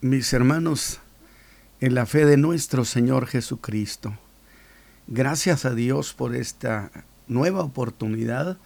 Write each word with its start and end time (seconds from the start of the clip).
mis 0.00 0.32
hermanos, 0.32 1.00
en 1.80 1.94
la 1.94 2.06
fe 2.06 2.24
de 2.24 2.36
nuestro 2.36 2.84
Señor 2.84 3.26
Jesucristo. 3.26 4.16
Gracias 5.08 5.64
a 5.64 5.74
Dios 5.74 6.14
por 6.14 6.36
esta 6.36 6.92
nueva 7.26 7.64
oportunidad 7.64 8.58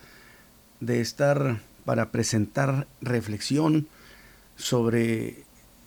de 0.81 1.01
estar 1.01 1.61
para 1.87 2.11
presentar 2.11 2.87
reflexión 3.01 3.89
sobre 4.57 5.45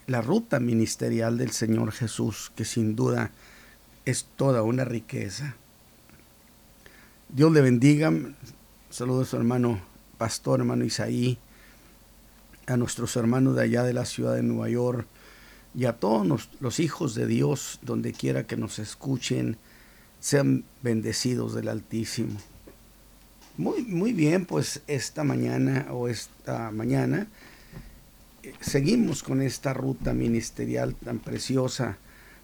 la 0.07 0.21
ruta 0.21 0.59
ministerial 0.59 1.37
del 1.37 1.51
Señor 1.51 1.91
Jesús, 1.91 2.51
que 2.55 2.65
sin 2.65 2.95
duda 2.95 3.31
es 4.05 4.25
toda 4.35 4.63
una 4.63 4.83
riqueza. 4.83 5.55
Dios 7.29 7.51
le 7.51 7.61
bendiga. 7.61 8.11
Saludos 8.89 9.27
a 9.27 9.31
su 9.31 9.37
hermano 9.37 9.79
pastor, 10.17 10.61
hermano 10.61 10.85
Isaí, 10.85 11.37
a 12.65 12.77
nuestros 12.77 13.15
hermanos 13.15 13.55
de 13.55 13.63
allá 13.63 13.83
de 13.83 13.93
la 13.93 14.05
ciudad 14.05 14.35
de 14.35 14.43
Nueva 14.43 14.69
York, 14.69 15.07
y 15.77 15.85
a 15.85 15.93
todos 15.93 16.49
los 16.59 16.79
hijos 16.79 17.15
de 17.15 17.27
Dios, 17.27 17.79
donde 17.81 18.13
quiera 18.13 18.47
que 18.47 18.55
nos 18.55 18.79
escuchen, 18.79 19.57
sean 20.19 20.63
bendecidos 20.81 21.53
del 21.53 21.67
Altísimo. 21.67 22.39
Muy, 23.57 23.83
muy 23.83 24.13
bien, 24.13 24.45
pues 24.45 24.81
esta 24.87 25.23
mañana 25.23 25.87
o 25.91 26.07
esta 26.07 26.71
mañana 26.71 27.27
eh, 28.43 28.53
seguimos 28.59 29.23
con 29.23 29.41
esta 29.41 29.73
ruta 29.73 30.13
ministerial 30.13 30.95
tan 30.95 31.19
preciosa 31.19 31.97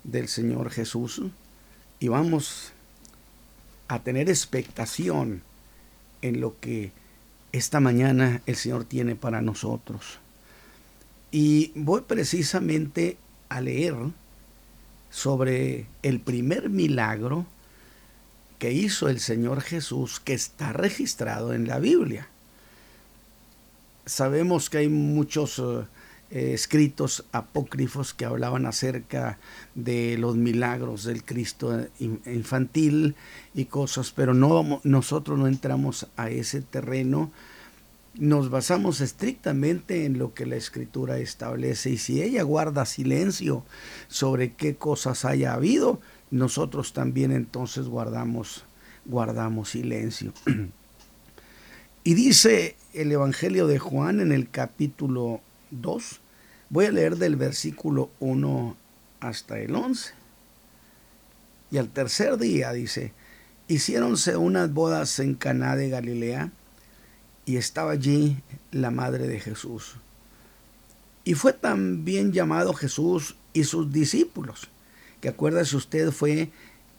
del 0.03 0.27
Señor 0.27 0.69
Jesús 0.69 1.21
y 1.99 2.07
vamos 2.07 2.71
a 3.87 3.99
tener 3.99 4.29
expectación 4.29 5.41
en 6.21 6.39
lo 6.39 6.57
que 6.59 6.91
esta 7.51 7.81
mañana 7.81 8.41
el 8.45 8.55
Señor 8.55 8.85
tiene 8.85 9.15
para 9.15 9.41
nosotros. 9.41 10.20
Y 11.31 11.71
voy 11.75 12.01
precisamente 12.01 13.17
a 13.49 13.61
leer 13.61 13.95
sobre 15.09 15.85
el 16.03 16.19
primer 16.19 16.69
milagro 16.69 17.45
que 18.59 18.71
hizo 18.71 19.09
el 19.09 19.19
Señor 19.19 19.61
Jesús 19.61 20.19
que 20.19 20.33
está 20.33 20.73
registrado 20.73 21.53
en 21.53 21.67
la 21.67 21.79
Biblia. 21.79 22.27
Sabemos 24.05 24.69
que 24.69 24.79
hay 24.79 24.89
muchos 24.89 25.59
eh, 25.59 26.53
escritos 26.53 27.25
apócrifos 27.31 28.13
que 28.13 28.25
hablaban 28.25 28.65
acerca 28.65 29.39
de 29.73 30.17
los 30.17 30.35
milagros 30.35 31.03
del 31.03 31.23
Cristo 31.23 31.87
infantil 31.99 33.15
y 33.53 33.65
cosas, 33.65 34.11
pero 34.11 34.33
no 34.33 34.79
nosotros 34.83 35.39
no 35.39 35.47
entramos 35.47 36.07
a 36.15 36.29
ese 36.29 36.61
terreno 36.61 37.31
nos 38.15 38.49
basamos 38.49 38.99
estrictamente 39.01 40.05
en 40.05 40.17
lo 40.17 40.33
que 40.33 40.45
la 40.45 40.57
escritura 40.57 41.17
establece 41.19 41.91
y 41.91 41.97
si 41.97 42.21
ella 42.21 42.43
guarda 42.43 42.85
silencio 42.85 43.63
sobre 44.07 44.53
qué 44.53 44.75
cosas 44.75 45.23
haya 45.23 45.53
habido, 45.53 46.01
nosotros 46.29 46.93
también 46.93 47.31
entonces 47.31 47.87
guardamos 47.87 48.65
guardamos 49.05 49.69
silencio. 49.69 50.33
y 52.03 52.13
dice 52.13 52.75
el 52.93 53.11
Evangelio 53.11 53.67
de 53.67 53.79
Juan 53.79 54.19
en 54.19 54.31
el 54.31 54.49
capítulo 54.49 55.41
2, 55.71 56.19
voy 56.69 56.85
a 56.85 56.91
leer 56.91 57.17
del 57.17 57.35
versículo 57.35 58.09
1 58.19 58.75
hasta 59.21 59.59
el 59.59 59.75
11. 59.75 60.13
Y 61.71 61.77
al 61.77 61.89
tercer 61.89 62.37
día 62.37 62.73
dice, 62.73 63.13
hiciéronse 63.67 64.35
unas 64.35 64.73
bodas 64.73 65.19
en 65.19 65.35
Caná 65.35 65.75
de 65.75 65.89
Galilea 65.89 66.51
y 67.45 67.57
estaba 67.57 67.91
allí 67.91 68.37
la 68.71 68.91
madre 68.91 69.27
de 69.27 69.39
Jesús. 69.39 69.95
Y 71.23 71.35
fue 71.35 71.53
también 71.53 72.31
llamado 72.31 72.73
Jesús 72.73 73.35
y 73.53 73.63
sus 73.63 73.91
discípulos, 73.91 74.69
que 75.19 75.29
acuérdese 75.29 75.75
usted 75.75 76.11
fue 76.11 76.49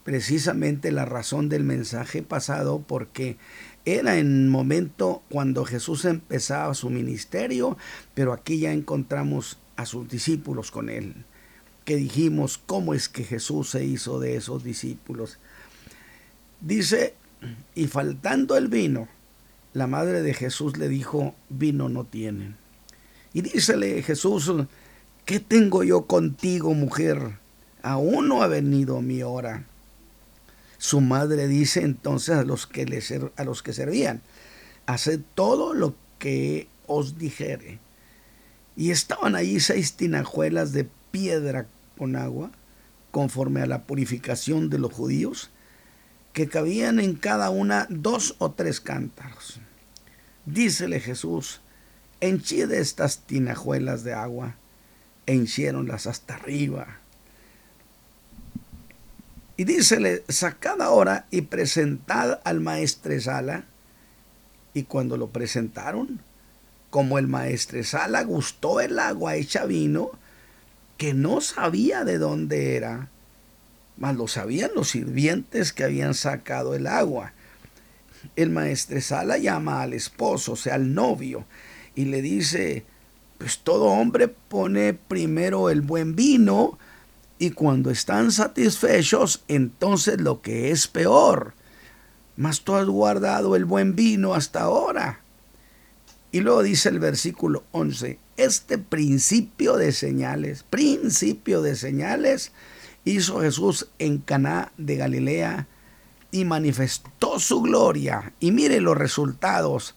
precisamente 0.04 0.92
la 0.92 1.04
razón 1.04 1.48
del 1.48 1.64
mensaje 1.64 2.22
pasado 2.22 2.84
porque 2.86 3.36
era 3.84 4.18
en 4.18 4.48
momento 4.48 5.22
cuando 5.28 5.64
Jesús 5.64 6.04
empezaba 6.04 6.74
su 6.74 6.90
ministerio, 6.90 7.76
pero 8.14 8.32
aquí 8.32 8.58
ya 8.60 8.72
encontramos 8.72 9.58
a 9.76 9.86
sus 9.86 10.08
discípulos 10.08 10.70
con 10.70 10.88
él, 10.88 11.24
que 11.84 11.96
dijimos 11.96 12.58
cómo 12.58 12.94
es 12.94 13.08
que 13.08 13.24
Jesús 13.24 13.70
se 13.70 13.84
hizo 13.84 14.20
de 14.20 14.36
esos 14.36 14.62
discípulos. 14.62 15.38
Dice, 16.60 17.14
y 17.74 17.88
faltando 17.88 18.56
el 18.56 18.68
vino, 18.68 19.08
la 19.72 19.86
madre 19.86 20.22
de 20.22 20.34
Jesús 20.34 20.76
le 20.76 20.88
dijo, 20.88 21.34
vino 21.48 21.88
no 21.88 22.04
tienen. 22.04 22.56
Y 23.32 23.40
dícele 23.40 24.02
Jesús, 24.02 24.52
¿qué 25.24 25.40
tengo 25.40 25.82
yo 25.82 26.06
contigo, 26.06 26.74
mujer? 26.74 27.38
Aún 27.82 28.28
no 28.28 28.42
ha 28.42 28.46
venido 28.46 29.00
mi 29.00 29.22
hora. 29.22 29.64
Su 30.78 31.00
madre 31.00 31.48
dice 31.48 31.82
entonces 31.82 32.36
a 32.36 32.44
los 32.44 32.66
que, 32.66 32.84
le 32.84 33.02
a 33.36 33.44
los 33.44 33.62
que 33.62 33.72
servían, 33.72 34.20
haced 34.86 35.20
todo 35.34 35.74
lo 35.74 35.94
que 36.18 36.68
os 36.86 37.18
dijere. 37.18 37.78
Y 38.76 38.90
estaban 38.90 39.36
allí 39.36 39.60
seis 39.60 39.94
tinajuelas 39.94 40.72
de 40.72 40.88
piedra 41.10 41.66
con 41.96 42.16
agua, 42.16 42.50
conforme 43.10 43.62
a 43.62 43.66
la 43.66 43.84
purificación 43.84 44.70
de 44.70 44.78
los 44.78 44.92
judíos, 44.92 45.50
que 46.32 46.48
cabían 46.48 46.98
en 46.98 47.14
cada 47.14 47.50
una 47.50 47.86
dos 47.90 48.34
o 48.38 48.52
tres 48.52 48.80
cántaros. 48.80 49.60
Dícele 50.46 51.00
Jesús, 51.00 51.60
henchid 52.20 52.72
estas 52.72 53.18
tinajuelas 53.18 54.02
de 54.04 54.14
agua, 54.14 54.56
e 55.26 55.34
hinchieronlas 55.34 56.06
hasta 56.06 56.34
arriba. 56.34 56.98
Y 59.56 59.64
dícele, 59.64 60.24
sacad 60.28 60.80
ahora 60.80 61.26
y 61.30 61.42
presentad 61.42 62.40
al 62.44 62.60
maestresala. 62.60 63.64
Y 64.74 64.84
cuando 64.84 65.16
lo 65.16 65.28
presentaron, 65.28 66.20
como 66.90 67.18
el 67.18 67.28
maestresala 67.28 68.22
gustó 68.22 68.80
el 68.80 68.98
agua 68.98 69.36
hecha 69.36 69.66
vino, 69.66 70.10
que 70.96 71.14
no 71.14 71.40
sabía 71.40 72.04
de 72.04 72.18
dónde 72.18 72.76
era, 72.76 73.08
mas 74.02 74.16
lo 74.16 74.26
sabían 74.26 74.72
los 74.74 74.88
sirvientes 74.88 75.72
que 75.72 75.84
habían 75.84 76.14
sacado 76.14 76.74
el 76.74 76.88
agua. 76.88 77.34
El 78.34 78.50
maestresala 78.50 79.38
llama 79.38 79.80
al 79.80 79.92
esposo, 79.92 80.54
o 80.54 80.56
sea, 80.56 80.74
al 80.74 80.92
novio, 80.92 81.44
y 81.94 82.06
le 82.06 82.20
dice, 82.20 82.84
pues 83.38 83.60
todo 83.60 83.84
hombre 83.84 84.26
pone 84.26 84.92
primero 84.92 85.70
el 85.70 85.82
buen 85.82 86.16
vino, 86.16 86.80
y 87.38 87.50
cuando 87.50 87.92
están 87.92 88.32
satisfechos, 88.32 89.44
entonces 89.46 90.20
lo 90.20 90.42
que 90.42 90.72
es 90.72 90.88
peor. 90.88 91.54
Mas 92.36 92.62
tú 92.62 92.74
has 92.74 92.86
guardado 92.86 93.54
el 93.54 93.64
buen 93.64 93.94
vino 93.94 94.34
hasta 94.34 94.62
ahora. 94.62 95.20
Y 96.32 96.40
luego 96.40 96.64
dice 96.64 96.88
el 96.88 96.98
versículo 96.98 97.62
11, 97.70 98.18
este 98.36 98.78
principio 98.78 99.76
de 99.76 99.92
señales, 99.92 100.64
principio 100.64 101.62
de 101.62 101.76
señales, 101.76 102.50
hizo 103.04 103.40
Jesús 103.40 103.88
en 103.98 104.18
Caná 104.18 104.72
de 104.76 104.96
Galilea 104.96 105.66
y 106.30 106.44
manifestó 106.44 107.38
su 107.38 107.62
gloria. 107.62 108.32
Y 108.40 108.52
mire 108.52 108.80
los 108.80 108.96
resultados. 108.96 109.94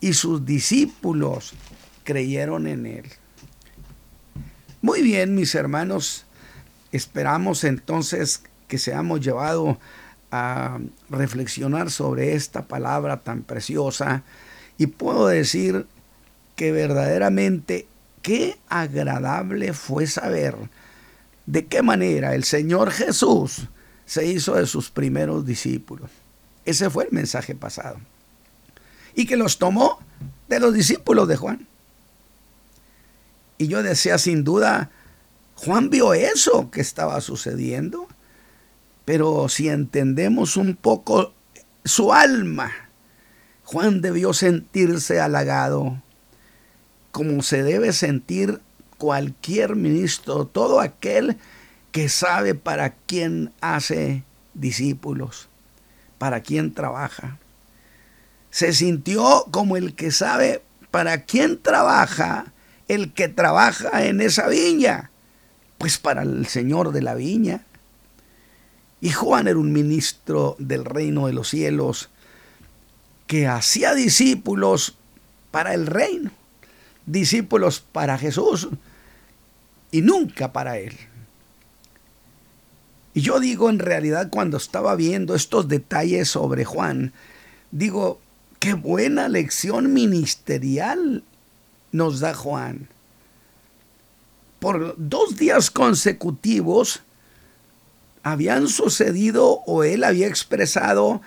Y 0.00 0.14
sus 0.14 0.44
discípulos 0.44 1.52
creyeron 2.04 2.66
en 2.66 2.86
él. 2.86 3.04
Muy 4.82 5.02
bien, 5.02 5.34
mis 5.34 5.54
hermanos. 5.54 6.26
Esperamos 6.90 7.64
entonces 7.64 8.42
que 8.66 8.78
seamos 8.78 9.20
llevados 9.20 9.76
a 10.32 10.78
reflexionar 11.08 11.90
sobre 11.90 12.34
esta 12.34 12.66
palabra 12.66 13.20
tan 13.20 13.42
preciosa. 13.42 14.22
Y 14.78 14.86
puedo 14.86 15.26
decir 15.26 15.86
que 16.56 16.72
verdaderamente 16.72 17.86
qué 18.22 18.58
agradable 18.68 19.72
fue 19.72 20.06
saber 20.06 20.56
de 21.50 21.66
qué 21.66 21.82
manera 21.82 22.36
el 22.36 22.44
Señor 22.44 22.92
Jesús 22.92 23.62
se 24.06 24.24
hizo 24.24 24.54
de 24.54 24.66
sus 24.66 24.90
primeros 24.90 25.44
discípulos. 25.44 26.08
Ese 26.64 26.88
fue 26.90 27.06
el 27.06 27.12
mensaje 27.12 27.56
pasado. 27.56 27.98
Y 29.16 29.26
que 29.26 29.36
los 29.36 29.58
tomó 29.58 29.98
de 30.48 30.60
los 30.60 30.72
discípulos 30.72 31.26
de 31.26 31.36
Juan. 31.36 31.66
Y 33.58 33.66
yo 33.66 33.82
decía, 33.82 34.16
sin 34.18 34.44
duda, 34.44 34.90
Juan 35.56 35.90
vio 35.90 36.14
eso 36.14 36.70
que 36.70 36.80
estaba 36.80 37.20
sucediendo. 37.20 38.06
Pero 39.04 39.48
si 39.48 39.68
entendemos 39.68 40.56
un 40.56 40.76
poco 40.76 41.34
su 41.84 42.12
alma, 42.12 42.70
Juan 43.64 44.00
debió 44.02 44.32
sentirse 44.34 45.20
halagado, 45.20 46.00
como 47.10 47.42
se 47.42 47.64
debe 47.64 47.92
sentir 47.92 48.60
cualquier 49.00 49.76
ministro, 49.76 50.44
todo 50.44 50.78
aquel 50.78 51.38
que 51.90 52.10
sabe 52.10 52.54
para 52.54 52.90
quién 52.90 53.50
hace 53.62 54.24
discípulos, 54.52 55.48
para 56.18 56.42
quién 56.42 56.74
trabaja. 56.74 57.38
Se 58.50 58.74
sintió 58.74 59.46
como 59.50 59.78
el 59.78 59.94
que 59.94 60.10
sabe 60.10 60.62
para 60.90 61.24
quién 61.24 61.62
trabaja 61.62 62.52
el 62.88 63.14
que 63.14 63.28
trabaja 63.28 64.04
en 64.04 64.20
esa 64.20 64.48
viña. 64.48 65.10
pues 65.78 65.96
para 65.96 66.20
el 66.20 66.46
señor 66.46 66.92
de 66.92 67.00
la 67.00 67.14
viña. 67.14 67.64
Y 69.00 69.12
Juan 69.12 69.48
era 69.48 69.58
un 69.58 69.72
ministro 69.72 70.56
del 70.58 70.84
reino 70.84 71.26
de 71.26 71.32
los 71.32 71.48
cielos 71.48 72.10
que 73.26 73.48
hacía 73.48 73.94
discípulos 73.94 74.98
para 75.50 75.72
el 75.72 75.86
reino, 75.86 76.32
discípulos 77.06 77.80
para 77.80 78.18
Jesús 78.18 78.68
y 79.90 80.02
nunca 80.02 80.52
para 80.52 80.78
él. 80.78 80.96
Y 83.14 83.22
yo 83.22 83.40
digo 83.40 83.70
en 83.70 83.78
realidad 83.78 84.28
cuando 84.30 84.56
estaba 84.56 84.94
viendo 84.94 85.34
estos 85.34 85.68
detalles 85.68 86.28
sobre 86.28 86.64
Juan, 86.64 87.12
digo, 87.70 88.20
qué 88.60 88.74
buena 88.74 89.28
lección 89.28 89.92
ministerial 89.92 91.24
nos 91.92 92.20
da 92.20 92.34
Juan. 92.34 92.88
Por 94.60 94.94
dos 94.96 95.36
días 95.36 95.70
consecutivos 95.70 97.02
habían 98.22 98.68
sucedido 98.68 99.62
o 99.66 99.82
él 99.82 100.04
había 100.04 100.28
expresado 100.28 101.22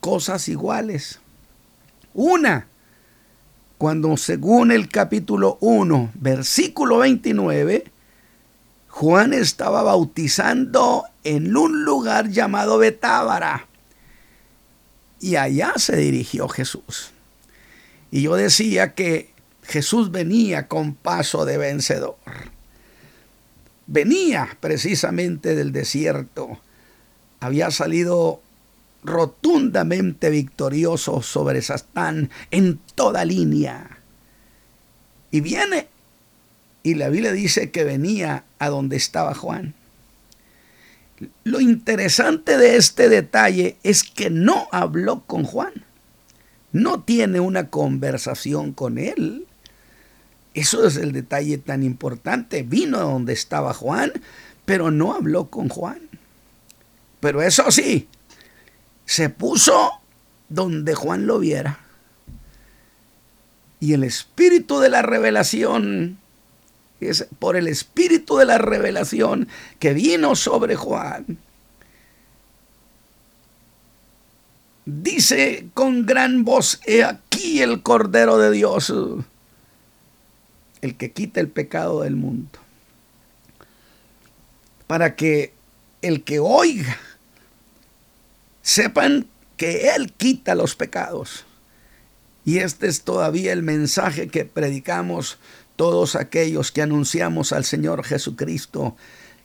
cosas 0.00 0.48
iguales. 0.48 1.18
Una, 2.12 2.66
cuando 3.80 4.14
según 4.18 4.72
el 4.72 4.90
capítulo 4.90 5.56
1, 5.62 6.10
versículo 6.16 6.98
29, 6.98 7.84
Juan 8.88 9.32
estaba 9.32 9.82
bautizando 9.82 11.06
en 11.24 11.56
un 11.56 11.82
lugar 11.86 12.28
llamado 12.28 12.76
Betábara. 12.76 13.68
Y 15.18 15.36
allá 15.36 15.72
se 15.78 15.96
dirigió 15.96 16.46
Jesús. 16.46 17.12
Y 18.10 18.20
yo 18.20 18.36
decía 18.36 18.92
que 18.92 19.30
Jesús 19.62 20.10
venía 20.10 20.68
con 20.68 20.92
paso 20.92 21.46
de 21.46 21.56
vencedor. 21.56 22.18
Venía 23.86 24.58
precisamente 24.60 25.54
del 25.54 25.72
desierto. 25.72 26.60
Había 27.40 27.70
salido 27.70 28.42
rotundamente 29.02 30.30
victorioso 30.30 31.22
sobre 31.22 31.62
Satán 31.62 32.30
en 32.50 32.78
toda 32.94 33.24
línea. 33.24 33.98
Y 35.30 35.40
viene, 35.40 35.88
y 36.82 36.94
la 36.94 37.08
Biblia 37.08 37.32
dice 37.32 37.70
que 37.70 37.84
venía 37.84 38.44
a 38.58 38.68
donde 38.68 38.96
estaba 38.96 39.34
Juan. 39.34 39.74
Lo 41.44 41.60
interesante 41.60 42.56
de 42.56 42.76
este 42.76 43.08
detalle 43.08 43.76
es 43.82 44.04
que 44.04 44.30
no 44.30 44.68
habló 44.72 45.22
con 45.26 45.44
Juan. 45.44 45.84
No 46.72 47.02
tiene 47.02 47.40
una 47.40 47.68
conversación 47.68 48.72
con 48.72 48.98
él. 48.98 49.46
Eso 50.54 50.86
es 50.86 50.96
el 50.96 51.12
detalle 51.12 51.58
tan 51.58 51.82
importante. 51.82 52.62
Vino 52.62 52.98
a 52.98 53.02
donde 53.02 53.32
estaba 53.32 53.74
Juan, 53.74 54.12
pero 54.64 54.90
no 54.90 55.14
habló 55.14 55.50
con 55.50 55.68
Juan. 55.68 56.00
Pero 57.20 57.42
eso 57.42 57.70
sí, 57.70 58.08
se 59.10 59.28
puso 59.28 59.90
donde 60.48 60.94
Juan 60.94 61.26
lo 61.26 61.40
viera. 61.40 61.80
Y 63.80 63.94
el 63.94 64.04
espíritu 64.04 64.78
de 64.78 64.88
la 64.88 65.02
revelación, 65.02 66.16
es 67.00 67.26
por 67.40 67.56
el 67.56 67.66
espíritu 67.66 68.36
de 68.36 68.44
la 68.44 68.58
revelación 68.58 69.48
que 69.80 69.94
vino 69.94 70.36
sobre 70.36 70.76
Juan, 70.76 71.38
dice 74.84 75.66
con 75.74 76.06
gran 76.06 76.44
voz, 76.44 76.80
he 76.86 77.02
aquí 77.02 77.62
el 77.62 77.82
Cordero 77.82 78.38
de 78.38 78.52
Dios, 78.52 78.92
el 80.82 80.96
que 80.96 81.10
quita 81.10 81.40
el 81.40 81.48
pecado 81.48 82.02
del 82.02 82.14
mundo. 82.14 82.60
Para 84.86 85.16
que 85.16 85.52
el 86.00 86.22
que 86.22 86.38
oiga 86.38 86.96
sepan 88.70 89.26
que 89.56 89.90
Él 89.96 90.12
quita 90.12 90.54
los 90.54 90.76
pecados. 90.76 91.44
Y 92.44 92.58
este 92.58 92.86
es 92.86 93.02
todavía 93.02 93.52
el 93.52 93.64
mensaje 93.64 94.28
que 94.28 94.44
predicamos 94.44 95.38
todos 95.74 96.14
aquellos 96.14 96.70
que 96.70 96.80
anunciamos 96.80 97.52
al 97.52 97.64
Señor 97.64 98.04
Jesucristo, 98.04 98.96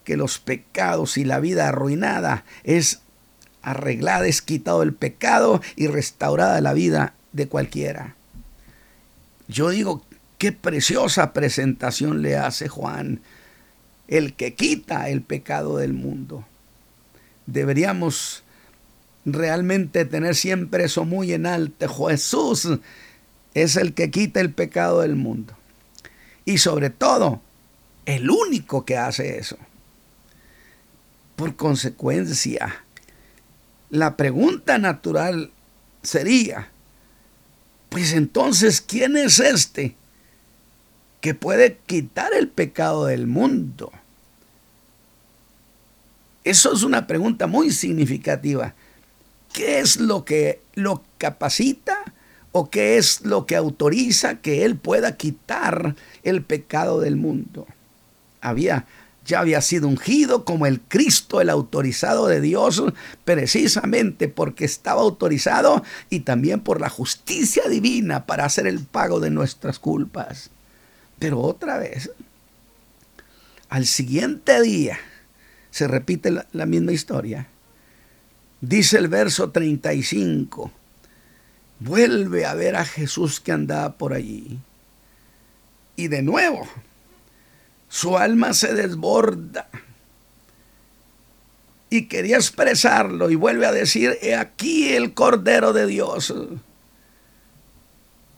que 0.03 0.15
los 0.15 0.37
pecados 0.37 1.17
y 1.17 1.25
la 1.25 1.39
vida 1.39 1.67
arruinada 1.67 2.45
es 2.63 2.99
arreglada, 3.63 4.27
es 4.27 4.43
quitado 4.43 4.83
el 4.83 4.93
pecado 4.93 5.59
y 5.75 5.87
restaurada 5.87 6.61
la 6.61 6.73
vida 6.73 7.15
de 7.31 7.47
cualquiera. 7.47 8.15
Yo 9.47 9.69
digo, 9.69 10.05
qué 10.37 10.51
preciosa 10.51 11.33
presentación 11.33 12.21
le 12.21 12.37
hace 12.37 12.67
Juan, 12.67 13.21
el 14.07 14.35
que 14.35 14.53
quita 14.53 15.09
el 15.09 15.23
pecado 15.23 15.77
del 15.77 15.93
mundo. 15.93 16.45
Deberíamos 17.47 18.44
realmente 19.25 20.05
tener 20.05 20.35
siempre 20.35 20.85
eso 20.85 21.03
muy 21.03 21.33
en 21.33 21.45
alto. 21.45 22.07
Jesús 22.07 22.69
es 23.53 23.75
el 23.75 23.93
que 23.93 24.11
quita 24.11 24.39
el 24.39 24.53
pecado 24.53 25.01
del 25.01 25.15
mundo. 25.15 25.53
Y 26.45 26.59
sobre 26.59 26.91
todo, 26.91 27.41
el 28.05 28.29
único 28.29 28.85
que 28.85 28.97
hace 28.97 29.39
eso. 29.39 29.57
Por 31.35 31.55
consecuencia, 31.55 32.83
la 33.89 34.15
pregunta 34.15 34.77
natural 34.77 35.51
sería, 36.03 36.69
pues 37.89 38.13
entonces, 38.13 38.81
¿quién 38.81 39.17
es 39.17 39.39
este 39.39 39.95
que 41.19 41.33
puede 41.33 41.77
quitar 41.85 42.33
el 42.33 42.47
pecado 42.47 43.05
del 43.05 43.25
mundo? 43.25 43.91
Eso 46.43 46.71
es 46.73 46.83
una 46.83 47.07
pregunta 47.07 47.47
muy 47.47 47.71
significativa. 47.71 48.75
¿Qué 49.55 49.79
es 49.79 50.01
lo 50.01 50.25
que 50.25 50.59
lo 50.73 51.01
capacita 51.17 51.97
o 52.51 52.69
qué 52.69 52.97
es 52.97 53.21
lo 53.21 53.45
que 53.45 53.55
autoriza 53.55 54.41
que 54.41 54.65
él 54.65 54.75
pueda 54.75 55.15
quitar 55.15 55.95
el 56.23 56.43
pecado 56.43 56.99
del 56.99 57.15
mundo? 57.15 57.65
Había 58.41 58.85
ya 59.25 59.39
había 59.39 59.61
sido 59.61 59.87
ungido 59.87 60.43
como 60.43 60.65
el 60.65 60.81
Cristo, 60.81 61.39
el 61.39 61.49
autorizado 61.49 62.27
de 62.27 62.41
Dios, 62.41 62.83
precisamente 63.23 64.27
porque 64.27 64.65
estaba 64.65 65.01
autorizado 65.01 65.83
y 66.09 66.19
también 66.19 66.59
por 66.59 66.81
la 66.81 66.89
justicia 66.89 67.63
divina 67.69 68.25
para 68.25 68.43
hacer 68.43 68.67
el 68.67 68.81
pago 68.81 69.21
de 69.21 69.29
nuestras 69.29 69.79
culpas. 69.79 70.51
Pero 71.17 71.39
otra 71.39 71.77
vez, 71.77 72.11
al 73.69 73.85
siguiente 73.85 74.61
día, 74.61 74.99
se 75.71 75.87
repite 75.87 76.29
la, 76.29 76.45
la 76.51 76.65
misma 76.65 76.91
historia. 76.91 77.47
Dice 78.67 78.97
el 78.97 79.09
verso 79.09 79.51
35, 79.51 80.71
vuelve 81.81 82.47
a 82.47 82.55
ver 82.55 82.75
a 82.75 82.83
Jesús 82.83 83.39
que 83.39 83.51
andaba 83.51 83.93
por 83.93 84.11
allí. 84.11 84.57
Y 85.95 86.07
de 86.07 86.23
nuevo, 86.23 86.67
su 87.89 88.17
alma 88.17 88.55
se 88.55 88.73
desborda. 88.73 89.69
Y 91.91 92.07
quería 92.07 92.37
expresarlo 92.37 93.29
y 93.29 93.35
vuelve 93.35 93.67
a 93.67 93.71
decir, 93.71 94.17
he 94.23 94.33
aquí 94.33 94.95
el 94.95 95.13
Cordero 95.13 95.71
de 95.71 95.85
Dios. 95.85 96.33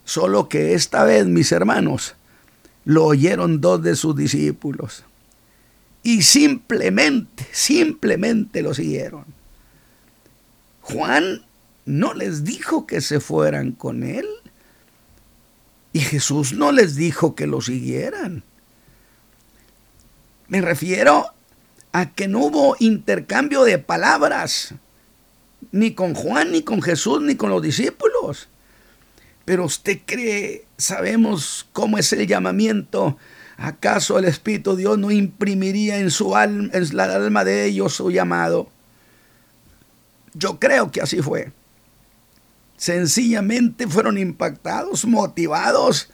Solo 0.04 0.50
que 0.50 0.74
esta 0.74 1.04
vez, 1.04 1.24
mis 1.24 1.52
hermanos, 1.52 2.16
lo 2.84 3.06
oyeron 3.06 3.62
dos 3.62 3.82
de 3.82 3.96
sus 3.96 4.14
discípulos. 4.14 5.04
Y 6.02 6.20
simplemente, 6.20 7.46
simplemente 7.50 8.60
lo 8.60 8.74
siguieron. 8.74 9.37
Juan 10.92 11.42
no 11.84 12.14
les 12.14 12.44
dijo 12.44 12.86
que 12.86 13.00
se 13.00 13.20
fueran 13.20 13.72
con 13.72 14.02
él. 14.02 14.26
Y 15.92 16.00
Jesús 16.00 16.52
no 16.52 16.72
les 16.72 16.96
dijo 16.96 17.34
que 17.34 17.46
lo 17.46 17.60
siguieran. 17.60 18.42
Me 20.48 20.60
refiero 20.60 21.26
a 21.92 22.12
que 22.12 22.28
no 22.28 22.40
hubo 22.40 22.76
intercambio 22.78 23.64
de 23.64 23.78
palabras, 23.78 24.74
ni 25.72 25.92
con 25.92 26.14
Juan, 26.14 26.52
ni 26.52 26.62
con 26.62 26.80
Jesús, 26.80 27.20
ni 27.22 27.36
con 27.36 27.50
los 27.50 27.62
discípulos. 27.62 28.48
Pero 29.44 29.64
usted 29.64 30.00
cree, 30.06 30.66
sabemos 30.76 31.66
cómo 31.72 31.98
es 31.98 32.12
el 32.12 32.26
llamamiento. 32.26 33.18
¿Acaso 33.56 34.18
el 34.18 34.26
Espíritu 34.26 34.76
de 34.76 34.82
Dios 34.82 34.98
no 34.98 35.10
imprimiría 35.10 35.98
en 35.98 36.10
su 36.10 36.36
alma, 36.36 36.70
en 36.72 36.96
la 36.96 37.04
alma 37.14 37.44
de 37.44 37.64
ellos 37.64 37.94
su 37.94 38.10
llamado? 38.10 38.70
Yo 40.38 40.60
creo 40.60 40.90
que 40.92 41.00
así 41.00 41.20
fue. 41.20 41.52
Sencillamente 42.76 43.88
fueron 43.88 44.18
impactados, 44.18 45.04
motivados 45.04 46.10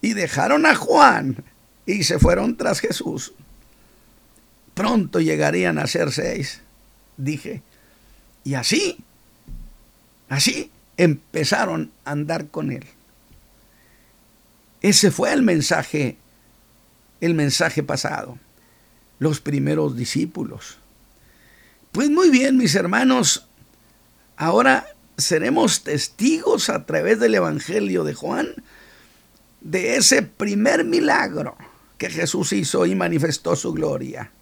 y 0.00 0.14
dejaron 0.14 0.66
a 0.66 0.74
Juan 0.74 1.44
y 1.86 2.02
se 2.02 2.18
fueron 2.18 2.56
tras 2.56 2.80
Jesús. 2.80 3.32
Pronto 4.74 5.20
llegarían 5.20 5.78
a 5.78 5.86
ser 5.86 6.10
seis, 6.10 6.60
dije. 7.16 7.62
Y 8.42 8.54
así, 8.54 8.98
así 10.28 10.72
empezaron 10.96 11.92
a 12.04 12.10
andar 12.10 12.48
con 12.48 12.72
él. 12.72 12.84
Ese 14.80 15.12
fue 15.12 15.32
el 15.32 15.42
mensaje, 15.42 16.16
el 17.20 17.34
mensaje 17.34 17.84
pasado. 17.84 18.38
los 19.20 19.40
primeros 19.40 19.96
discípulos. 19.96 20.78
Pues 21.92 22.10
muy 22.10 22.28
bien, 22.30 22.56
mis 22.56 22.74
hermanos, 22.74 23.46
ahora 24.36 24.86
seremos 25.16 25.82
testigos 25.82 26.68
a 26.68 26.84
través 26.84 27.20
del 27.20 27.34
Evangelio 27.34 28.04
de 28.04 28.14
Juan 28.14 28.54
de 29.60 29.96
ese 29.96 30.22
primer 30.22 30.84
milagro 30.84 31.56
que 31.98 32.10
Jesús 32.10 32.52
hizo 32.52 32.84
y 32.86 32.94
manifestó 32.94 33.54
su 33.54 33.72
gloria. 33.72 34.32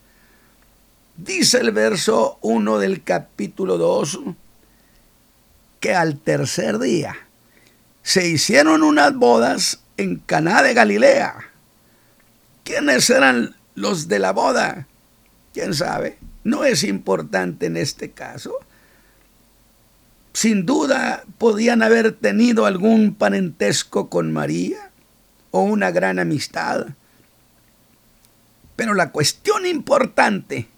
Dice 1.17 1.59
el 1.59 1.73
verso 1.73 2.39
1 2.41 2.79
del 2.79 3.03
capítulo 3.03 3.77
2 3.77 4.21
que 5.81 5.95
al 5.95 6.19
tercer 6.19 6.79
día 6.79 7.17
se 8.03 8.27
hicieron 8.27 8.83
unas 8.83 9.15
bodas 9.15 9.81
en 9.97 10.17
Caná 10.17 10.63
de 10.63 10.73
Galilea. 10.73 11.51
¿Quiénes 12.65 13.11
eran 13.11 13.57
los 13.75 14.09
de 14.09 14.19
la 14.19 14.33
boda? 14.33 14.87
¿Quién 15.53 15.75
sabe? 15.75 16.19
No 16.45 16.65
es 16.65 16.85
importante 16.85 17.67
en 17.67 17.77
este 17.77 18.13
caso. 18.13 18.55
Sin 20.33 20.65
duda 20.65 21.25
podían 21.39 21.83
haber 21.83 22.13
tenido 22.13 22.67
algún 22.67 23.15
parentesco 23.15 24.09
con 24.09 24.33
María 24.33 24.91
o 25.51 25.63
una 25.63 25.91
gran 25.91 26.19
amistad. 26.19 26.89
Pero 28.77 28.95
la 28.95 29.11
cuestión 29.11 29.67
importante 29.67 30.69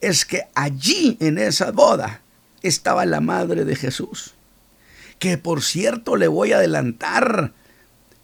es 0.00 0.24
que 0.24 0.42
allí 0.54 1.16
en 1.20 1.38
esa 1.38 1.70
boda 1.70 2.22
estaba 2.62 3.06
la 3.06 3.20
madre 3.20 3.64
de 3.64 3.76
Jesús. 3.76 4.34
Que 5.18 5.38
por 5.38 5.62
cierto 5.62 6.16
le 6.16 6.28
voy 6.28 6.52
a 6.52 6.58
adelantar, 6.58 7.52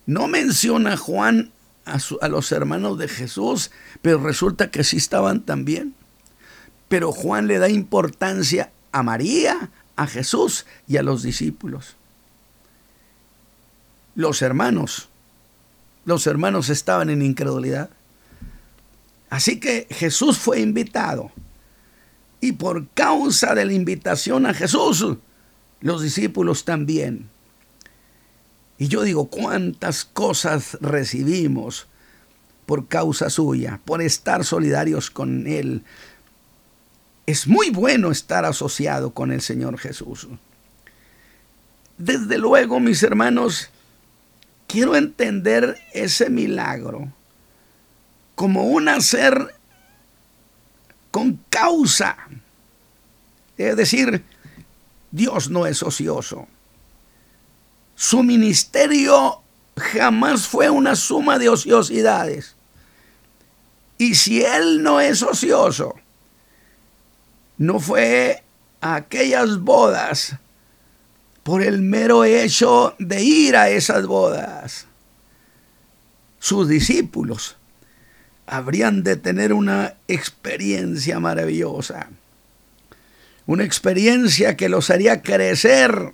no 0.06 0.28
menciona 0.28 0.96
Juan 0.96 1.52
a, 1.84 1.98
a, 2.20 2.28
los 2.28 2.52
hermanos 2.52 2.98
de 2.98 3.08
Jesús, 3.08 3.70
pero 4.00 4.18
resulta 4.18 4.70
que 4.70 4.84
sí 4.84 4.96
estaban 4.96 5.42
también. 5.42 5.94
Pero 6.88 7.12
Juan 7.12 7.46
le 7.46 7.58
da 7.58 7.68
importancia 7.68 8.70
a 8.92 9.02
María, 9.02 9.70
a 9.96 10.06
Jesús 10.06 10.66
y 10.86 10.96
a 10.96 11.02
los 11.02 11.22
discípulos. 11.22 11.96
Los 14.14 14.42
hermanos, 14.42 15.08
los 16.04 16.26
hermanos 16.26 16.68
estaban 16.68 17.10
en 17.10 17.22
incredulidad. 17.22 17.90
Así 19.30 19.58
que 19.58 19.86
Jesús 19.90 20.38
fue 20.38 20.60
invitado. 20.60 21.32
Y 22.40 22.52
por 22.52 22.86
causa 22.88 23.54
de 23.54 23.64
la 23.64 23.72
invitación 23.72 24.46
a 24.46 24.54
Jesús, 24.54 25.16
los 25.80 26.02
discípulos 26.02 26.64
también. 26.64 27.28
Y 28.78 28.88
yo 28.88 29.02
digo, 29.02 29.26
¿cuántas 29.26 30.04
cosas 30.04 30.76
recibimos 30.80 31.86
por 32.66 32.88
causa 32.88 33.30
suya, 33.30 33.80
por 33.84 34.02
estar 34.02 34.44
solidarios 34.44 35.10
con 35.10 35.46
Él, 35.46 35.84
es 37.26 37.46
muy 37.46 37.70
bueno 37.70 38.10
estar 38.10 38.44
asociado 38.44 39.12
con 39.12 39.32
el 39.32 39.40
Señor 39.40 39.78
Jesús. 39.78 40.28
Desde 41.96 42.38
luego, 42.38 42.80
mis 42.80 43.02
hermanos, 43.02 43.70
quiero 44.66 44.96
entender 44.96 45.78
ese 45.92 46.28
milagro 46.28 47.12
como 48.34 48.64
un 48.64 48.88
hacer 48.88 49.54
con 51.10 51.38
causa. 51.48 52.16
Es 53.56 53.76
decir, 53.76 54.24
Dios 55.12 55.48
no 55.48 55.66
es 55.66 55.82
ocioso. 55.82 56.48
Su 57.94 58.24
ministerio 58.24 59.40
jamás 59.76 60.48
fue 60.48 60.68
una 60.70 60.96
suma 60.96 61.38
de 61.38 61.48
ociosidades. 61.48 62.56
Y 63.96 64.16
si 64.16 64.42
Él 64.42 64.82
no 64.82 65.00
es 65.00 65.22
ocioso, 65.22 65.94
no 67.58 67.78
fue 67.80 68.42
a 68.80 68.96
aquellas 68.96 69.58
bodas 69.58 70.36
por 71.42 71.62
el 71.62 71.82
mero 71.82 72.24
hecho 72.24 72.94
de 72.98 73.22
ir 73.22 73.56
a 73.56 73.68
esas 73.68 74.06
bodas. 74.06 74.86
Sus 76.38 76.68
discípulos 76.68 77.56
habrían 78.46 79.02
de 79.02 79.16
tener 79.16 79.52
una 79.52 79.94
experiencia 80.08 81.20
maravillosa, 81.20 82.08
una 83.46 83.64
experiencia 83.64 84.56
que 84.56 84.68
los 84.68 84.90
haría 84.90 85.22
crecer, 85.22 86.12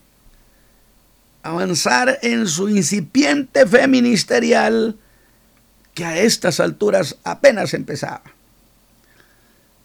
avanzar 1.42 2.18
en 2.22 2.46
su 2.46 2.68
incipiente 2.68 3.66
fe 3.66 3.88
ministerial 3.88 4.98
que 5.94 6.04
a 6.04 6.18
estas 6.18 6.60
alturas 6.60 7.16
apenas 7.24 7.74
empezaba. 7.74 8.22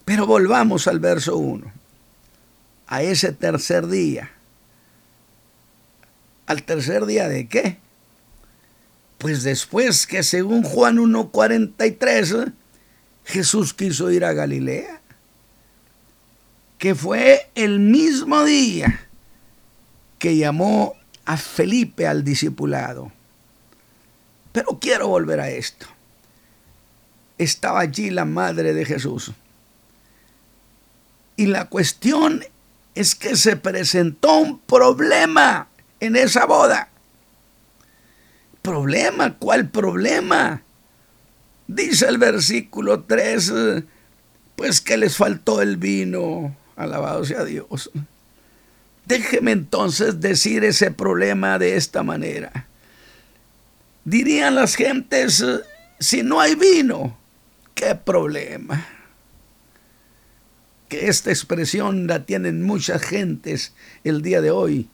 Pero 0.06 0.28
volvamos 0.28 0.88
al 0.88 1.00
verso 1.00 1.36
1, 1.36 1.72
a 2.88 3.02
ese 3.02 3.32
tercer 3.32 3.88
día. 3.88 4.32
¿Al 6.46 6.62
tercer 6.62 7.08
día 7.08 7.28
de 7.28 7.48
qué? 7.48 7.80
Pues 9.18 9.42
después 9.42 10.06
que 10.06 10.22
según 10.22 10.62
Juan 10.62 10.98
1.43, 10.98 12.54
Jesús 13.26 13.74
quiso 13.74 14.12
ir 14.12 14.24
a 14.24 14.34
Galilea, 14.34 15.02
que 16.78 16.94
fue 16.94 17.50
el 17.56 17.80
mismo 17.80 18.44
día 18.44 19.08
que 20.20 20.38
llamó 20.38 20.96
a 21.26 21.38
Felipe 21.38 22.06
al 22.06 22.24
discipulado. 22.24 23.12
Pero 24.52 24.78
quiero 24.80 25.08
volver 25.08 25.40
a 25.40 25.50
esto. 25.50 25.88
Estaba 27.40 27.80
allí 27.80 28.12
la 28.12 28.26
madre 28.26 28.74
de 28.74 28.86
Jesús. 28.86 29.32
Y 31.38 31.48
la 31.48 31.66
cuestión 31.66 32.44
es 32.96 33.16
que 33.16 33.36
se 33.36 33.58
presentó 33.58 34.38
un 34.38 34.60
problema 34.60 35.68
en 36.00 36.16
esa 36.16 36.46
boda. 36.46 36.90
¿Problema? 38.62 39.36
¿Cuál 39.38 39.70
problema? 39.70 40.64
Dice 41.68 42.08
el 42.08 42.18
versículo 42.18 43.04
3, 43.04 43.54
pues 44.56 44.82
que 44.82 44.98
les 44.98 45.18
faltó 45.18 45.62
el 45.62 45.78
vino. 45.78 46.56
Alabado 46.76 47.26
sea 47.26 47.44
Dios. 47.44 47.92
Déjeme 49.06 49.52
entonces 49.52 50.20
decir 50.20 50.64
ese 50.64 50.90
problema 50.92 51.60
de 51.60 51.76
esta 51.76 52.02
manera. 52.02 52.68
Dirían 54.04 54.56
las 54.56 54.76
gentes, 54.76 55.44
si 56.00 56.24
no 56.24 56.40
hay 56.40 56.56
vino, 56.56 57.18
¿qué 57.74 57.96
problema? 57.96 58.86
Que 60.90 61.08
esta 61.08 61.32
expresión 61.32 62.08
la 62.08 62.26
tienen 62.26 62.64
muchas 62.64 63.02
gentes 63.02 63.74
el 64.04 64.22
día 64.22 64.42
de 64.42 64.52
hoy. 64.52 64.90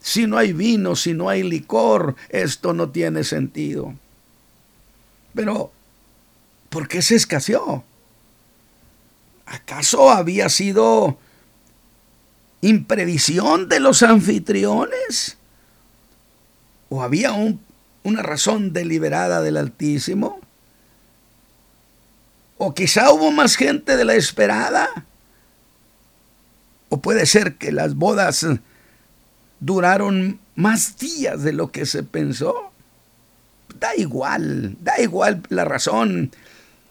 Si 0.00 0.26
no 0.26 0.38
hay 0.38 0.52
vino, 0.52 0.96
si 0.96 1.14
no 1.14 1.28
hay 1.28 1.42
licor, 1.42 2.16
esto 2.28 2.72
no 2.72 2.90
tiene 2.90 3.24
sentido. 3.24 3.94
Pero, 5.34 5.72
¿por 6.68 6.88
qué 6.88 7.02
se 7.02 7.16
escaseó? 7.16 7.84
¿Acaso 9.46 10.10
había 10.10 10.48
sido 10.48 11.18
imprevisión 12.60 13.68
de 13.68 13.80
los 13.80 14.02
anfitriones? 14.02 15.36
¿O 16.88 17.02
había 17.02 17.32
un, 17.32 17.60
una 18.02 18.22
razón 18.22 18.72
deliberada 18.72 19.42
del 19.42 19.56
Altísimo? 19.56 20.40
¿O 22.58 22.74
quizá 22.74 23.12
hubo 23.12 23.30
más 23.30 23.56
gente 23.56 23.96
de 23.96 24.04
la 24.04 24.14
esperada? 24.14 24.88
O 26.88 27.00
puede 27.00 27.26
ser 27.26 27.56
que 27.56 27.72
las 27.72 27.94
bodas 27.94 28.46
duraron 29.60 30.38
más 30.54 30.98
días 30.98 31.42
de 31.42 31.52
lo 31.52 31.70
que 31.72 31.86
se 31.86 32.02
pensó. 32.02 32.70
Da 33.78 33.94
igual, 33.96 34.76
da 34.80 35.00
igual 35.00 35.42
la 35.48 35.64
razón. 35.64 36.30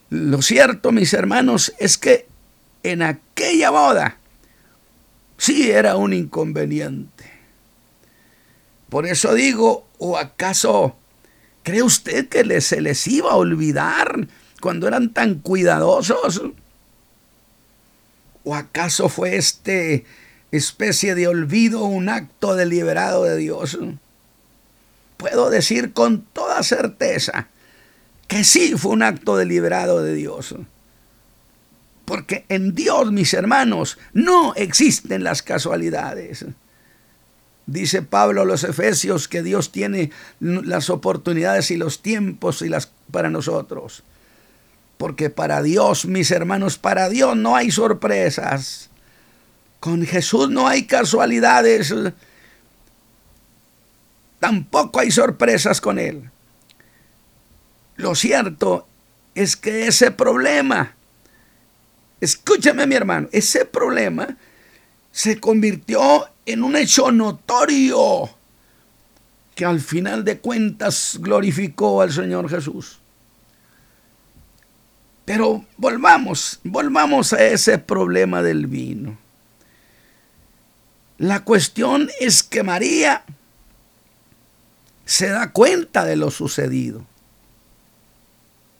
Lo 0.10 0.42
cierto, 0.42 0.92
mis 0.92 1.14
hermanos, 1.14 1.74
es 1.80 1.98
que 1.98 2.28
en 2.84 3.02
aquella 3.02 3.72
boda 3.72 4.18
sí 5.38 5.72
era 5.72 5.96
un 5.96 6.14
inconveniente. 6.14 7.32
Por 8.90 9.06
eso 9.06 9.34
digo, 9.34 9.88
¿o 9.98 10.18
acaso 10.18 10.96
cree 11.64 11.82
usted 11.82 12.30
que 12.30 12.62
se 12.62 12.82
les 12.82 13.08
iba 13.08 13.32
a 13.32 13.36
olvidar 13.36 14.28
cuando 14.62 14.88
eran 14.88 15.12
tan 15.12 15.36
cuidadosos? 15.36 16.42
¿O 18.46 18.56
acaso 18.56 19.10
fue 19.10 19.36
este 19.36 20.06
especie 20.52 21.16
de 21.16 21.28
olvido 21.28 21.84
un 21.84 22.08
acto 22.10 22.56
deliberado 22.56 23.24
de 23.24 23.36
Dios? 23.36 23.78
Puedo 25.18 25.50
decir 25.50 25.94
con 25.94 26.22
toda 26.22 26.62
certeza 26.62 27.50
que 28.28 28.44
sí 28.44 28.76
fue 28.78 28.92
un 28.92 29.02
acto 29.02 29.36
deliberado 29.36 30.04
de 30.04 30.14
Dios. 30.14 30.56
Porque 32.06 32.46
en 32.50 32.76
Dios, 32.76 33.12
mis 33.12 33.34
hermanos, 33.34 33.98
no 34.14 34.54
existen 34.54 35.24
las 35.24 35.42
casualidades. 35.42 36.46
Dice 37.66 38.04
Pablo 38.04 38.44
a 38.44 38.46
los 38.46 38.64
Efesios 38.64 39.28
que 39.28 39.42
Dios 39.42 39.72
tiene 39.72 40.12
las 40.40 40.92
oportunidades 40.92 41.72
y 41.72 41.78
los 41.78 42.04
tiempos 42.04 42.62
y 42.62 42.70
las 42.70 42.92
para 43.10 43.32
nosotros. 43.32 44.04
Porque 44.98 45.30
para 45.30 45.62
Dios, 45.62 46.06
mis 46.06 46.32
hermanos, 46.32 46.78
para 46.78 47.10
Dios 47.10 47.36
no 47.36 47.56
hay 47.56 47.72
sorpresas. 47.72 48.90
Con 49.80 50.06
Jesús 50.06 50.50
no 50.50 50.68
hay 50.68 50.86
casualidades. 50.86 51.94
Tampoco 54.40 55.00
hay 55.00 55.12
sorpresas 55.12 55.82
con 55.82 56.00
Él. 56.00 56.30
Lo 57.98 58.16
cierto 58.16 58.88
es 59.36 59.56
que 59.56 59.88
ese 59.88 60.12
problema, 60.12 60.96
escúchame 62.22 62.88
mi 62.88 62.96
hermano, 62.96 63.28
ese 63.32 63.66
problema 63.66 64.38
se 65.12 65.40
convirtió 65.40 66.28
en 66.46 66.64
un 66.64 66.76
hecho 66.76 67.12
notorio 67.12 68.30
que 69.56 69.66
al 69.66 69.80
final 69.80 70.26
de 70.26 70.40
cuentas 70.40 71.18
glorificó 71.22 72.02
al 72.02 72.12
Señor 72.12 72.50
Jesús. 72.50 73.00
Pero 75.26 75.66
volvamos, 75.78 76.60
volvamos 76.64 77.34
a 77.34 77.44
ese 77.44 77.80
problema 77.80 78.44
del 78.44 78.68
vino. 78.68 79.18
La 81.18 81.44
cuestión 81.44 82.10
es 82.20 82.44
que 82.44 82.62
María 82.62 83.24
se 85.06 85.30
da 85.30 85.52
cuenta 85.52 86.06
de 86.06 86.16
lo 86.16 86.30
sucedido. 86.30 87.06